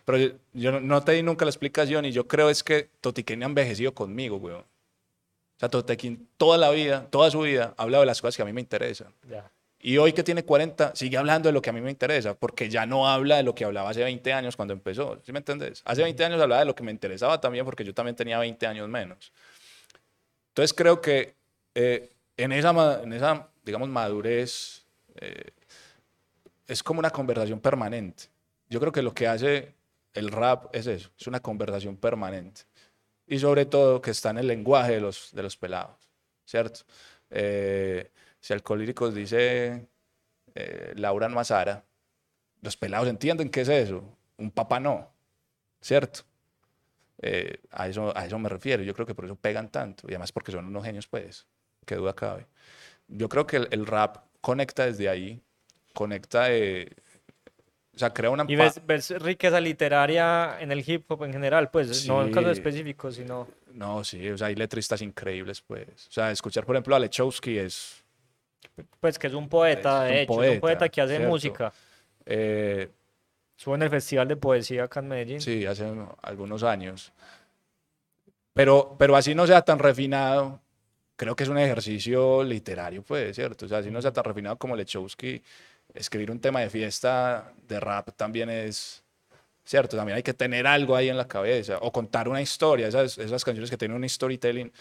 [0.05, 3.43] Pero yo, yo no- te di nunca la explicación y yo creo es que Totequín
[3.43, 4.61] ha envejecido conmigo, weón.
[4.61, 8.43] O sea, Totequín toda la vida, toda su vida, ha hablado de las cosas que
[8.43, 9.12] a mí me interesan.
[9.28, 9.51] Ya.
[9.80, 12.68] Y hoy que tiene 40, sigue hablando de lo que a mí me interesa, porque
[12.68, 15.20] ya no habla de lo que hablaba hace 20 años cuando empezó.
[15.24, 15.82] ¿Sí me entendés?
[15.84, 18.66] Hace 20 años hablaba de lo que me interesaba también, porque yo también tenía 20
[18.66, 19.32] años menos.
[20.49, 21.34] Entonces creo que
[21.74, 24.85] eh, en, esa, en esa, digamos, madurez
[25.16, 25.51] eh,
[26.66, 28.25] es como una conversación permanente.
[28.69, 29.75] Yo creo que lo que hace
[30.14, 32.62] el rap es eso, es una conversación permanente.
[33.27, 35.97] Y sobre todo que está en el lenguaje de los, de los pelados,
[36.47, 36.81] ¿cierto?
[37.31, 38.11] Eh,
[38.41, 39.87] si Alcohólicos dice
[40.55, 41.85] eh, Laura Mazara,
[42.62, 44.03] los pelados entienden qué es eso.
[44.39, 45.12] Un papá no,
[45.81, 46.21] ¿cierto?
[47.21, 48.83] Eh, a, eso, a eso me refiero.
[48.83, 50.07] Yo creo que por eso pegan tanto.
[50.09, 51.47] Y además porque son unos genios, pues,
[51.85, 52.47] qué duda cabe.
[53.09, 55.41] Yo creo que el, rap conecta desde ahí,
[55.95, 56.95] conecta de,
[57.95, 58.45] o sea, crea una...
[58.47, 62.53] Y ves, ves, riqueza literaria en el hip hop en general, pues, no en casos
[62.53, 63.49] específicos, sino...
[63.73, 66.07] No, sí, o sea, hay letristas increíbles, pues.
[66.09, 68.05] O sea, escuchar, por ejemplo, a Lechowski es
[69.01, 71.73] pues que es un poeta, de hecho, es un poeta que hace música.
[72.25, 72.89] Eh,
[73.59, 75.41] Estuvo en el Festival de Poesía acá en Medellín.
[75.41, 75.93] Sí, hace
[76.23, 77.13] algunos años.
[78.53, 80.61] Pero, pero así no sea tan refinado,
[81.19, 83.66] creo que es un ejercicio literario, pues, ¿cierto?
[83.66, 85.43] O sea, así no sea tan refinado como Lechowski,
[85.93, 89.03] escribir un tema de fiesta de rap también es,
[89.64, 89.97] ¿cierto?
[89.97, 93.45] También hay que tener algo ahí en la cabeza, o contar una historia, esas, esas
[93.45, 94.73] canciones que tienen un storytelling,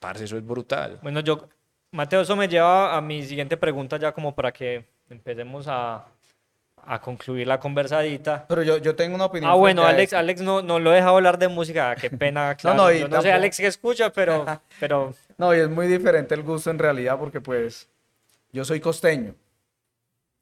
[0.00, 0.98] parce, eso es brutal.
[1.00, 1.48] Bueno, yo
[1.92, 6.06] Mateo, eso me lleva a mi siguiente pregunta ya como para que empecemos a,
[6.88, 8.46] a concluir la conversadita.
[8.48, 9.50] Pero yo, yo tengo una opinión.
[9.50, 12.38] Ah, bueno, Alex, Alex no, no lo deja hablar de música, qué pena.
[12.58, 12.76] Claro.
[12.76, 14.44] no, no, yo no sé Alex que escucha, pero,
[14.80, 15.14] pero...
[15.36, 17.88] No, y es muy diferente el gusto en realidad porque pues
[18.52, 19.34] yo soy costeño.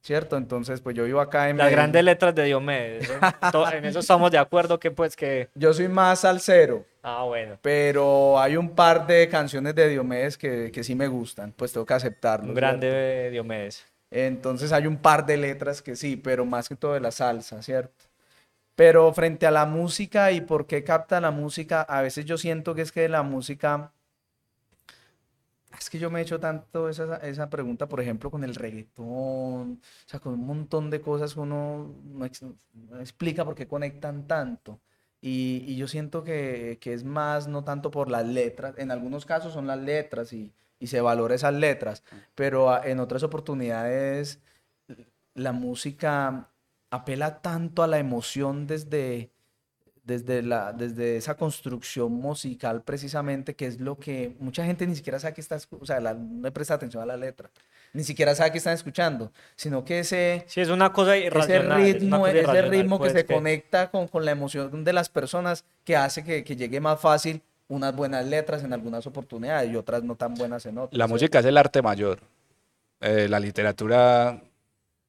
[0.07, 0.37] ¿cierto?
[0.37, 1.57] Entonces, pues yo vivo acá en...
[1.57, 3.11] Las grandes letras de Diomedes,
[3.73, 5.49] en eso estamos de acuerdo que pues que...
[5.57, 6.85] Yo soy más salsero.
[7.03, 7.59] Ah, bueno.
[7.61, 11.85] Pero hay un par de canciones de Diomedes que, que sí me gustan, pues tengo
[11.85, 12.51] que aceptarlo.
[12.51, 13.85] Un grande Diomedes.
[14.11, 17.63] Entonces hay un par de letras que sí, pero más que todo de la salsa,
[17.63, 18.05] ¿cierto?
[18.77, 22.75] Pero frente a la música y por qué capta la música, a veces yo siento
[22.75, 23.93] que es que la música
[25.79, 29.81] es que yo me he hecho tanto esa, esa pregunta, por ejemplo, con el reggaetón,
[30.07, 32.25] o sea, con un montón de cosas que uno no,
[33.01, 34.81] explica por qué conectan tanto.
[35.21, 39.27] Y, y yo siento que, que, es más, no tanto por las letras, en algunos
[39.27, 42.03] casos son las letras y, y se valora esas letras,
[42.35, 44.41] pero en otras oportunidades
[45.35, 46.51] la música
[46.91, 49.31] apela tanto a la emoción desde,
[50.05, 55.19] desde, la, desde esa construcción musical precisamente, que es lo que mucha gente ni siquiera
[55.19, 57.51] sabe que está, o sea, no presta atención a la letra,
[57.93, 60.45] ni siquiera sabe que están escuchando, sino que ese...
[60.47, 61.81] Sí, es una cosa irracional.
[61.83, 65.65] Ese ritmo, ese ritmo que pues, se conecta con, con, la emoción de las personas
[65.85, 70.03] que hace que, que llegue más fácil unas buenas letras en algunas oportunidades y otras
[70.03, 70.97] no tan buenas en otras.
[70.97, 72.21] La música es el arte mayor.
[73.01, 74.41] Eh, la literatura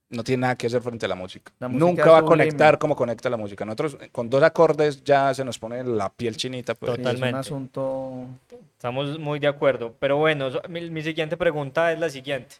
[0.10, 1.52] no tiene nada que hacer frente a la música.
[1.60, 3.66] Nunca va a conectar como conecta la música.
[3.66, 6.76] Nosotros con dos acordes ya se nos pone la piel chinita.
[6.76, 6.96] Pues.
[6.96, 7.28] Totalmente.
[7.28, 8.28] Es un asunto...
[8.74, 9.96] Estamos muy de acuerdo.
[10.00, 12.56] Pero bueno, mi, siguiente pregunta es la siguiente.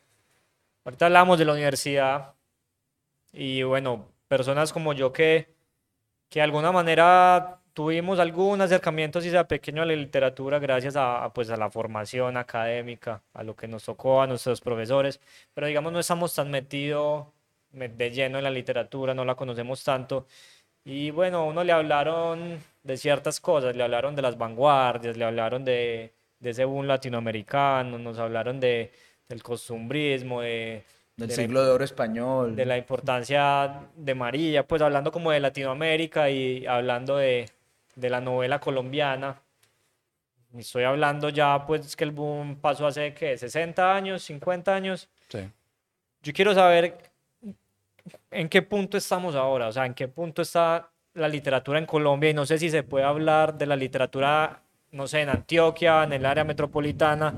[0.84, 2.34] Ahorita hablamos de la universidad
[3.32, 5.54] y bueno, personas como yo que,
[6.30, 11.32] que de alguna manera tuvimos algún acercamiento, si sea pequeño, a la literatura gracias a,
[11.32, 15.20] pues, a la formación académica, a lo que nos tocó, a nuestros profesores,
[15.54, 17.28] pero digamos no estamos tan metidos
[17.72, 20.26] de lleno en la literatura, no la conocemos tanto.
[20.86, 25.26] Y bueno, a uno le hablaron de ciertas cosas, le hablaron de las vanguardias, le
[25.26, 28.92] hablaron de, de ese boom latinoamericano, nos hablaron de,
[29.30, 30.84] del costumbrismo, de,
[31.16, 32.56] del siglo de oro español.
[32.56, 37.46] De la importancia de María, pues hablando como de Latinoamérica y hablando de,
[37.98, 39.42] de la novela colombiana.
[40.56, 43.34] Estoy hablando ya, pues, que el boom pasó hace, ¿qué?
[43.34, 44.30] ¿60 años?
[44.30, 45.10] ¿50 años?
[45.28, 45.40] Sí.
[46.22, 46.98] Yo quiero saber
[48.32, 52.30] en qué punto estamos ahora, o sea, en qué punto está la literatura en Colombia
[52.30, 56.14] y no sé si se puede hablar de la literatura, no sé, en Antioquia, en
[56.14, 57.34] el área metropolitana.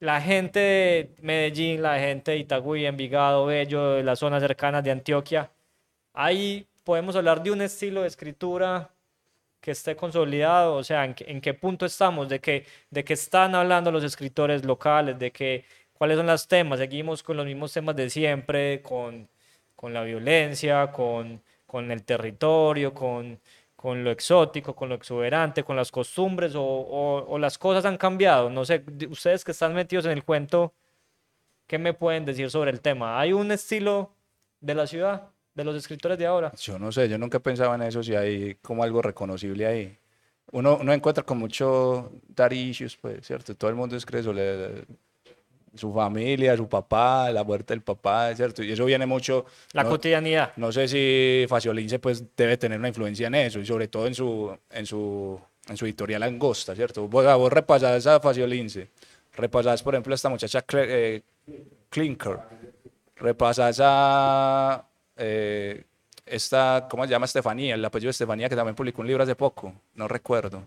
[0.00, 4.90] La gente de Medellín, la gente de Itagüí, Envigado, Bello, de las zonas cercanas de
[4.90, 5.50] Antioquia,
[6.12, 8.91] ahí podemos hablar de un estilo de escritura
[9.62, 13.54] que esté consolidado, o sea, en, en qué punto estamos, de que, de que están
[13.54, 16.80] hablando los escritores locales, de que cuáles son los temas.
[16.80, 19.28] Seguimos con los mismos temas de siempre, con,
[19.76, 23.40] con la violencia, con, con el territorio, con,
[23.76, 28.50] con lo exótico, con lo exuberante, con las costumbres o, o, las cosas han cambiado.
[28.50, 30.74] No sé, ustedes que están metidos en el cuento,
[31.66, 33.18] ¿qué me pueden decir sobre el tema?
[33.20, 34.14] ¿Hay un estilo
[34.60, 36.52] de la ciudad, de los escritores de ahora?
[36.56, 39.98] Yo no sé, yo nunca pensaba en eso, si hay como algo reconocible ahí.
[40.52, 43.54] Uno, uno encuentra con mucho dar issues, pues, ¿cierto?
[43.54, 44.84] Todo el mundo escribe sobre
[45.74, 48.62] su familia, su papá, la muerte del papá, ¿cierto?
[48.62, 49.46] Y eso viene mucho...
[49.72, 50.52] La no, cotidianidad.
[50.56, 54.14] No sé si Faciolince pues debe tener una influencia en eso y sobre todo en
[54.14, 57.08] su, en su, en su editorial Angosta, ¿cierto?
[57.08, 58.90] Vos, vos repasás a Faciolince,
[59.34, 61.22] repasás por ejemplo a esta muchacha eh,
[61.88, 62.38] Clinker,
[63.16, 64.86] repasás a
[65.16, 65.84] eh,
[66.26, 67.26] esta, ¿cómo se llama?
[67.26, 70.66] Estefanía, el apellido de Estefanía que también publicó un libro hace poco, no recuerdo.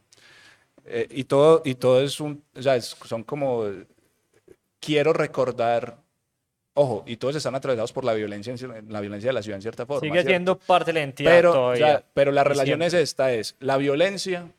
[0.86, 3.66] Eh, y, todo, y todo es un, o sea, es, son como
[4.80, 5.98] quiero recordar,
[6.76, 8.54] ojo, y todos están atravesados por la violencia,
[8.88, 10.02] la violencia de la ciudad en cierta forma.
[10.02, 12.04] Sigue siendo parte de la entidad pero, todavía.
[12.14, 14.52] pero la relación es esta, es la violencia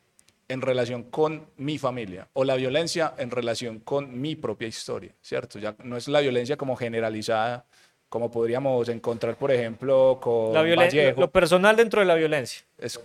[0.49, 5.59] en relación con mi familia o la violencia en relación con mi propia historia, ¿cierto?
[5.59, 7.65] Ya no es la violencia como generalizada,
[8.09, 11.19] como podríamos encontrar, por ejemplo, con la Vallejo.
[11.19, 12.63] Lo personal dentro de la violencia.
[12.77, 12.99] Es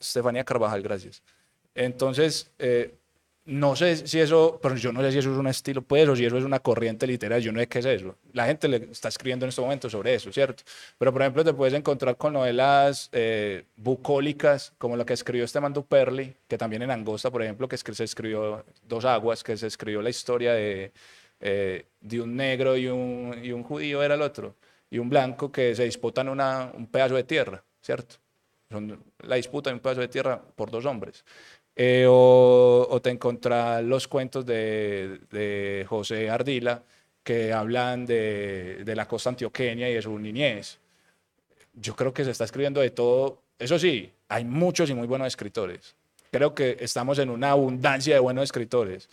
[0.00, 1.22] Estefanía Carvajal, gracias.
[1.74, 2.94] Entonces, eh,
[3.46, 6.16] no sé si eso, pero yo no sé si eso es un estilo, pues, o
[6.16, 8.16] si eso es una corriente literaria, yo no sé qué es eso.
[8.32, 10.64] La gente le está escribiendo en este momento sobre eso, ¿cierto?
[10.98, 15.60] Pero, por ejemplo, te puedes encontrar con novelas eh, bucólicas, como la que escribió este
[15.60, 19.68] Mandu Perli, que también en Angosta, por ejemplo, que se escribió Dos Aguas, que se
[19.68, 20.92] escribió la historia de,
[21.40, 24.56] eh, de un negro y un, y un judío, era el otro,
[24.90, 28.16] y un blanco que se disputan una, un pedazo de tierra, ¿cierto?
[29.20, 31.24] La disputa de un pedazo de tierra por dos hombres.
[31.78, 36.82] Eh, o, te encontrás los cuentos de, José Ardila
[37.22, 40.78] que hablan de, la costa antioqueña y de su niñez.
[41.74, 43.42] Yo creo que se está escribiendo de todo.
[43.58, 45.94] Eso sí, hay muchos y muy buenos escritores.
[46.30, 49.10] Creo que estamos en una abundancia de buenos escritores.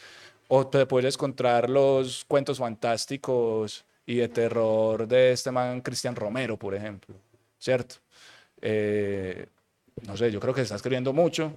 [0.55, 6.57] O te puedes encontrar los cuentos fantásticos y de terror de este man Cristian Romero,
[6.57, 7.15] por ejemplo.
[7.57, 7.95] ¿Cierto?
[8.61, 9.47] Eh,
[10.05, 11.53] no sé, yo creo que se está escribiendo mucho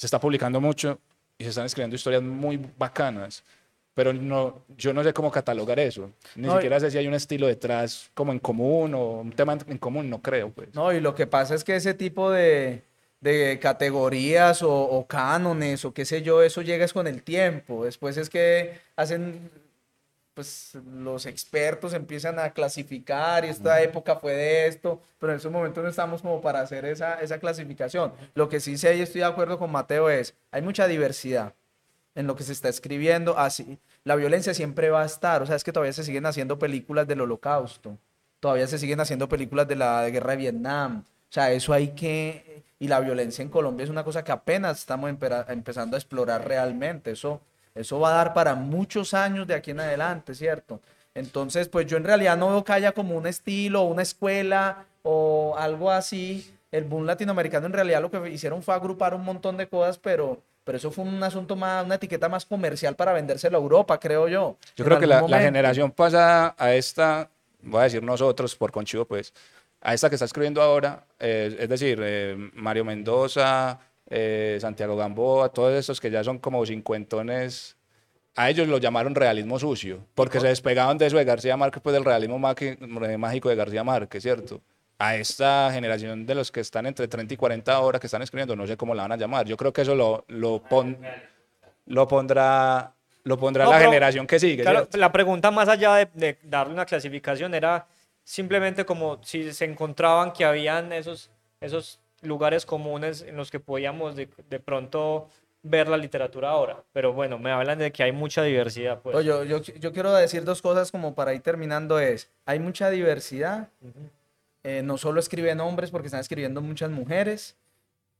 [0.00, 0.98] se está publicando mucho
[1.36, 3.44] y se están escribiendo historias muy bacanas,
[3.92, 6.10] pero no, yo no sé cómo catalogar eso.
[6.36, 9.76] Ni siquiera sé si hay un estilo detrás como en común o un tema en
[9.76, 10.52] común, no creo.
[10.52, 10.74] Pues.
[10.74, 12.82] No, y lo que pasa es que ese tipo de,
[13.20, 17.84] de categorías o, o, cánones o qué sé yo, eso llega con el tiempo.
[17.84, 19.50] Después es que hacen
[20.34, 25.50] pues los expertos empiezan a clasificar y esta época fue de esto, pero en ese
[25.50, 28.12] momento no estamos como para hacer esa, esa clasificación.
[28.34, 31.54] Lo que sí sé y estoy de acuerdo con Mateo es, hay mucha diversidad
[32.14, 35.56] en lo que se está escribiendo, así, la violencia siempre va a estar, o sea,
[35.56, 37.98] es que todavía se siguen haciendo películas del holocausto,
[38.40, 42.49] todavía se siguen haciendo películas de la guerra de Vietnam, o sea, eso hay que,
[42.80, 45.08] y la violencia en Colombia es una cosa que apenas estamos
[45.48, 47.40] empezando a explorar realmente, eso
[47.74, 50.80] eso va a dar para muchos años de aquí en adelante, ¿cierto?
[51.14, 55.54] Entonces, pues yo en realidad no veo que haya como un estilo, una escuela o
[55.56, 56.54] algo así.
[56.70, 60.40] El boom latinoamericano en realidad lo que hicieron fue agrupar un montón de cosas, pero,
[60.64, 64.28] pero eso fue un asunto más, una etiqueta más comercial para vendérselo a Europa, creo
[64.28, 64.56] yo.
[64.76, 67.28] Yo creo que la, generación pasada a esta,
[67.62, 69.32] voy a decir nosotros por conchivo, pues,
[69.80, 73.78] a esta que está escribiendo ahora, eh, es decir, eh, Mario Mendoza,
[74.08, 77.76] eh, Santiago Gamboa, todos estos que ya son como cincuentones,
[78.36, 81.94] a ellos lo llamaron realismo sucio, porque se despegaban de eso de García Márquez, pues
[81.94, 84.60] del realismo mágico de García Márquez, ¿cierto?
[84.98, 88.54] A esta generación de los que están entre 30 y 40 horas que están escribiendo,
[88.54, 89.46] no sé cómo la van a llamar.
[89.46, 90.62] Yo creo que eso lo, lo,
[91.86, 92.92] lo pondrá,
[93.24, 94.62] lo pondrá la generación que sigue.
[94.62, 97.86] Claro, la pregunta más allá de, de darle una clasificación era
[98.24, 104.16] simplemente como si se encontraban que habían esos, esos lugares comunes en los que podíamos
[104.16, 105.28] de, de, pronto
[105.62, 106.82] ver la literatura ahora.
[106.92, 109.00] Pero bueno, me hablan de que hay mucha diversidad.
[109.00, 109.24] Pues.
[109.24, 113.68] Yo, yo, yo quiero decir dos cosas como para ir terminando es, hay mucha diversidad,
[114.62, 117.56] eh, no solo escriben hombres porque están escribiendo muchas mujeres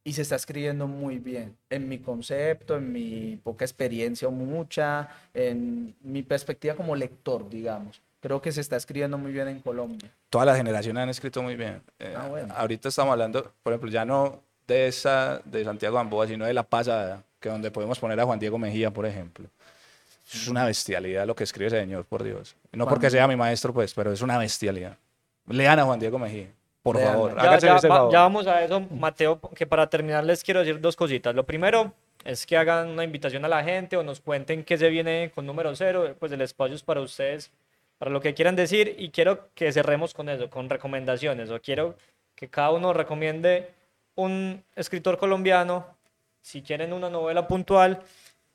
[0.02, 5.08] y se está escribiendo muy bien, en mi concepto, en mi poca experiencia o mucha,
[5.34, 10.10] en mi perspectiva como lector, digamos creo que se está escribiendo muy bien en Colombia.
[10.28, 11.82] Todas las generaciones han escrito muy bien.
[11.98, 16.46] Eh, ah, ahorita estamos hablando, por ejemplo, ya no de esa de Santiago Gamboa, sino
[16.46, 19.48] de la pasada, que donde podemos poner a Juan Diego Mejía, por ejemplo.
[20.32, 22.54] Es una bestialidad lo que escribe ese señor, por Dios.
[22.72, 24.96] No porque sea mi maestro, pues, pero es una bestialidad.
[25.48, 26.48] Lean a Juan Diego Mejía.
[26.82, 30.80] Por favor, ya, ya, ya vamos a eso, Mateo, que para terminar les quiero decir
[30.80, 31.34] dos cositas.
[31.34, 31.92] Lo primero
[32.24, 35.44] es que hagan una invitación a la gente o nos cuenten qué se viene con
[35.44, 37.50] número cero, pues el espacio es para ustedes
[38.00, 41.96] para lo que quieran decir y quiero que cerremos con eso, con recomendaciones, o quiero
[42.34, 43.68] que cada uno recomiende
[44.14, 45.84] un escritor colombiano,
[46.40, 48.00] si quieren una novela puntual,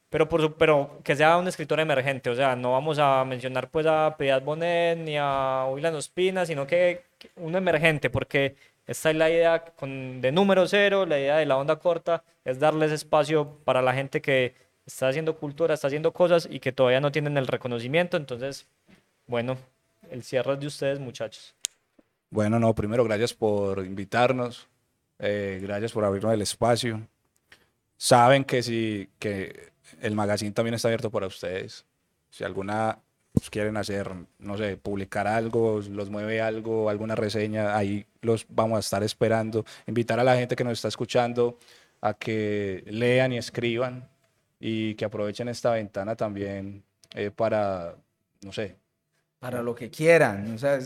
[0.10, 3.70] pero, por su, pero que sea un escritor emergente, o sea, no vamos a mencionar
[3.70, 7.04] pues a Piedad Bonet ni a William Ospina, sino que,
[7.36, 8.56] un emergente, porque
[8.88, 12.58] esta es la idea con, de número cero, la idea de la onda corta, es
[12.58, 14.56] darles espacio para la gente que
[14.88, 18.18] está haciendo cultura, está haciendo cosas y que todavía no tienen el reconocimiento.
[18.18, 18.68] Entonces,
[19.28, 19.58] bueno,
[20.10, 21.56] el cierre es de ustedes, muchachos.
[22.30, 24.68] Bueno, no, primero gracias por invitarnos,
[25.20, 27.08] eh, gracias por abrirnos el espacio.
[27.98, 29.72] Saben que si que
[30.02, 31.86] el magazine también está abierto para ustedes.
[32.30, 33.00] Si alguna
[33.32, 38.78] pues, quieren hacer, no sé, publicar algo, los mueve algo, alguna reseña, ahí los vamos
[38.78, 39.66] a estar esperando.
[39.88, 41.58] Invitar a la gente que nos está escuchando
[42.02, 44.10] a que lean y escriban
[44.60, 47.96] y que aprovechen esta ventana también eh, para,
[48.42, 48.78] no sé,
[49.46, 50.56] para lo que quieran.
[50.56, 50.80] O sea,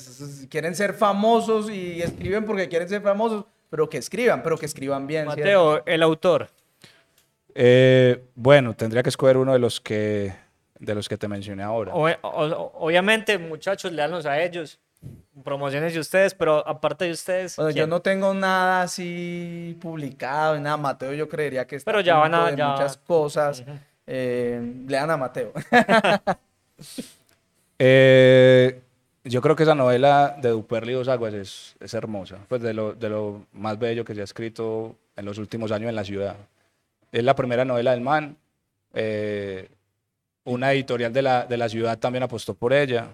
[0.50, 5.08] quieren ser famosos y escriben porque quieren ser famosos, pero que escriban, pero que escriban
[5.08, 5.28] bien.
[5.28, 6.50] Mateo, el autor.
[7.56, 10.36] Eh, bueno, tendría que escoger uno de los que
[10.78, 11.94] de los que te mencioné ahora.
[11.94, 14.78] obviamente, muchachos, leanlos a ellos.
[15.42, 17.56] Promociones de ustedes, pero aparte de ustedes.
[17.56, 20.76] Bueno, yo no tengo nada así publicado, nada.
[20.76, 23.64] Mateo, yo creería que está pero ya van a de muchas cosas.
[24.06, 25.54] Eh, lean a Mateo.
[27.80, 28.82] Eh,
[29.24, 32.94] yo creo que esa novela de Duperli Dos Aguas es, es hermosa, pues de lo,
[32.94, 36.36] de lo, más bello que se ha escrito en los últimos años en la ciudad.
[37.12, 38.38] Es la primera novela del man.
[38.94, 39.70] Eh,
[40.44, 43.10] una editorial de la, de la ciudad también apostó por ella.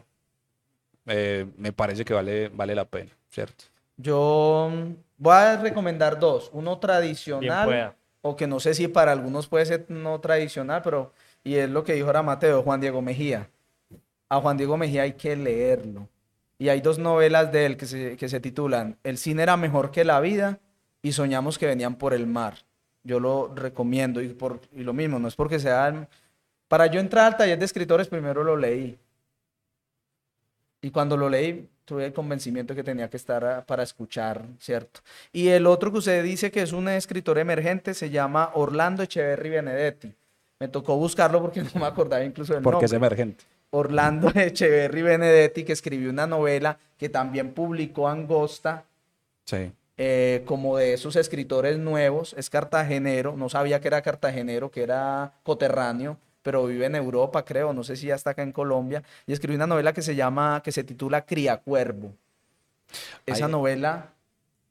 [1.06, 3.66] Eh, me parece que vale, vale la pena, ¿cierto?
[3.98, 4.72] Yo
[5.18, 6.50] voy a recomendar dos.
[6.54, 11.14] Uno tradicional, o que no sé si para algunos puede ser no tradicional, pero
[11.44, 13.50] y es lo que dijo ahora Mateo, Juan Diego Mejía
[14.30, 16.08] a Juan Diego Mejía hay que leerlo.
[16.58, 19.92] Y hay dos novelas de él que se, que se titulan El cine era mejor
[19.92, 20.60] que la vida
[21.02, 22.56] y Soñamos que venían por el mar.
[23.04, 26.08] Yo lo recomiendo y, por, y lo mismo, no es porque sea...
[26.68, 28.98] Para yo entrar al taller de escritores primero lo leí.
[30.82, 35.02] Y cuando lo leí tuve el convencimiento que tenía que estar para escuchar, ¿cierto?
[35.32, 39.50] Y el otro que usted dice que es un escritor emergente se llama Orlando Echeverri
[39.52, 40.14] Benedetti.
[40.60, 43.46] Me tocó buscarlo porque no me acordaba incluso del porque Porque es emergente.
[43.76, 48.86] Orlando Echeverry Benedetti, que escribió una novela que también publicó Angosta.
[49.46, 49.72] Sí.
[49.98, 55.34] Eh, como de esos escritores nuevos, es cartagenero, no sabía que era cartagenero, que era
[55.44, 59.34] coterráneo, pero vive en Europa, creo, no sé si ya está acá en Colombia, y
[59.34, 62.14] escribió una novela que se llama, que se titula Criacuervo.
[63.26, 64.15] Esa novela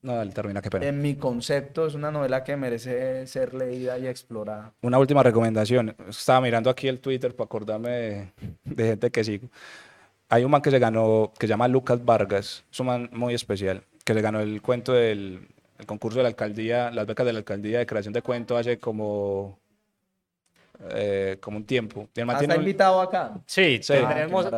[0.04, 0.86] no, termina, qué pena.
[0.86, 4.74] En mi concepto es una novela que merece ser leída y explorada.
[4.82, 5.96] Una última recomendación.
[6.06, 8.34] Estaba mirando aquí el Twitter para acordarme
[8.64, 9.48] de, gente que sigo.
[10.28, 13.32] Hay un man que se ganó, que se llama Lucas Vargas, es un man muy
[13.32, 15.48] especial, que se ganó el cuento del
[15.86, 19.58] concurso de la alcaldía, las becas de la alcaldía de creación de cuento hace como
[20.90, 22.08] eh, como un tiempo.
[22.14, 23.32] ¿Está invitado acá?
[23.46, 23.80] Sí,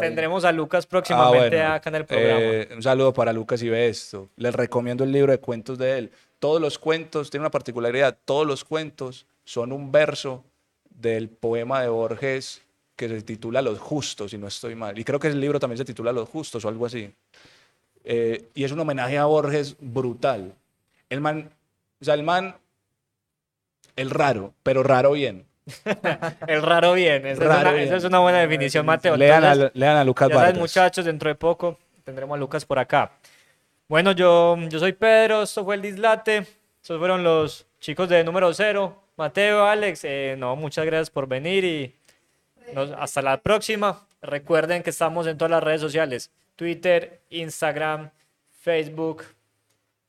[0.01, 2.41] Tendremos, a Lucas próximamente ah, acá en el programa.
[2.41, 4.29] Eh, un saludo para Lucas y ve esto.
[4.37, 6.11] Les recomiendo el libro de cuentos de él.
[6.39, 10.45] Todos los cuentos, tiene una particularidad, todos los cuentos son un verso
[10.91, 12.63] del poema de Borges
[12.97, 14.99] que se titula Los Justos, si no estoy mal.
[14.99, 17.13] Y creo que el libro también se titula Los Justos o algo así.
[18.05, 20.55] Eh, y es un homenaje a Borges brutal.
[21.11, 21.51] El man,
[22.01, 22.57] o sea, el man,
[23.97, 25.45] el raro, pero raro bien.
[26.47, 27.27] el raro bien.
[27.27, 29.17] Esa, es una, buena definición, Mateo.
[29.17, 33.11] Lean, a, Lucas ya muchachos, dentro de poco tendremos a Lucas por acá.
[33.89, 36.47] Bueno, yo, yo soy Pedro, esto fue el Dislate.
[36.81, 39.03] Estos fueron los chicos de número cero.
[39.17, 41.95] Mateo, Alex, eh, no, muchas gracias por venir y
[42.97, 44.07] hasta la próxima.
[44.23, 48.11] Recuerden que estamos en todas las redes sociales: Twitter, Instagram,
[48.61, 49.25] Facebook.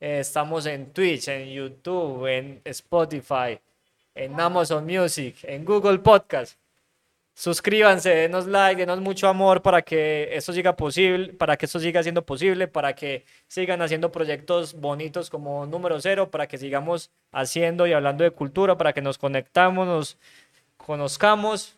[0.00, 3.58] Eh, estamos en Twitch, en YouTube, en Spotify
[4.18, 6.58] en Amazon Music, en Google Podcast.
[7.34, 12.02] Suscríbanse, denos like, denos mucho amor para que esto siga posible, para que esto siga
[12.02, 17.86] siendo posible, para que sigan haciendo proyectos bonitos como número cero, para que sigamos haciendo
[17.86, 20.18] y hablando de cultura, para que nos conectamos, nos
[20.76, 21.76] conozcamos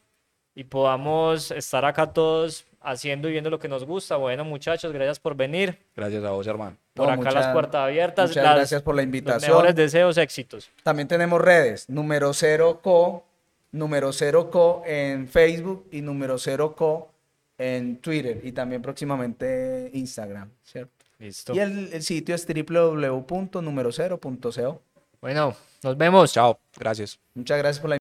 [0.55, 4.17] y podamos estar acá todos haciendo y viendo lo que nos gusta.
[4.17, 5.79] Bueno, muchachos, gracias por venir.
[5.95, 6.77] Gracias a vos, hermano.
[6.95, 8.31] Por acá las puertas abiertas.
[8.31, 9.51] Muchas gracias por la invitación.
[9.51, 10.71] Los mejores deseos, éxitos.
[10.83, 13.25] También tenemos redes, número cero co,
[13.73, 17.11] número cero co en Facebook y número cero co
[17.59, 20.93] en Twitter y también próximamente Instagram, ¿cierto?
[21.19, 21.55] Listo.
[21.55, 24.83] Y el, el sitio es www.numerocero.co.
[25.21, 26.33] Bueno, nos vemos.
[26.33, 27.19] Chao, gracias.
[27.35, 27.97] Muchas gracias por la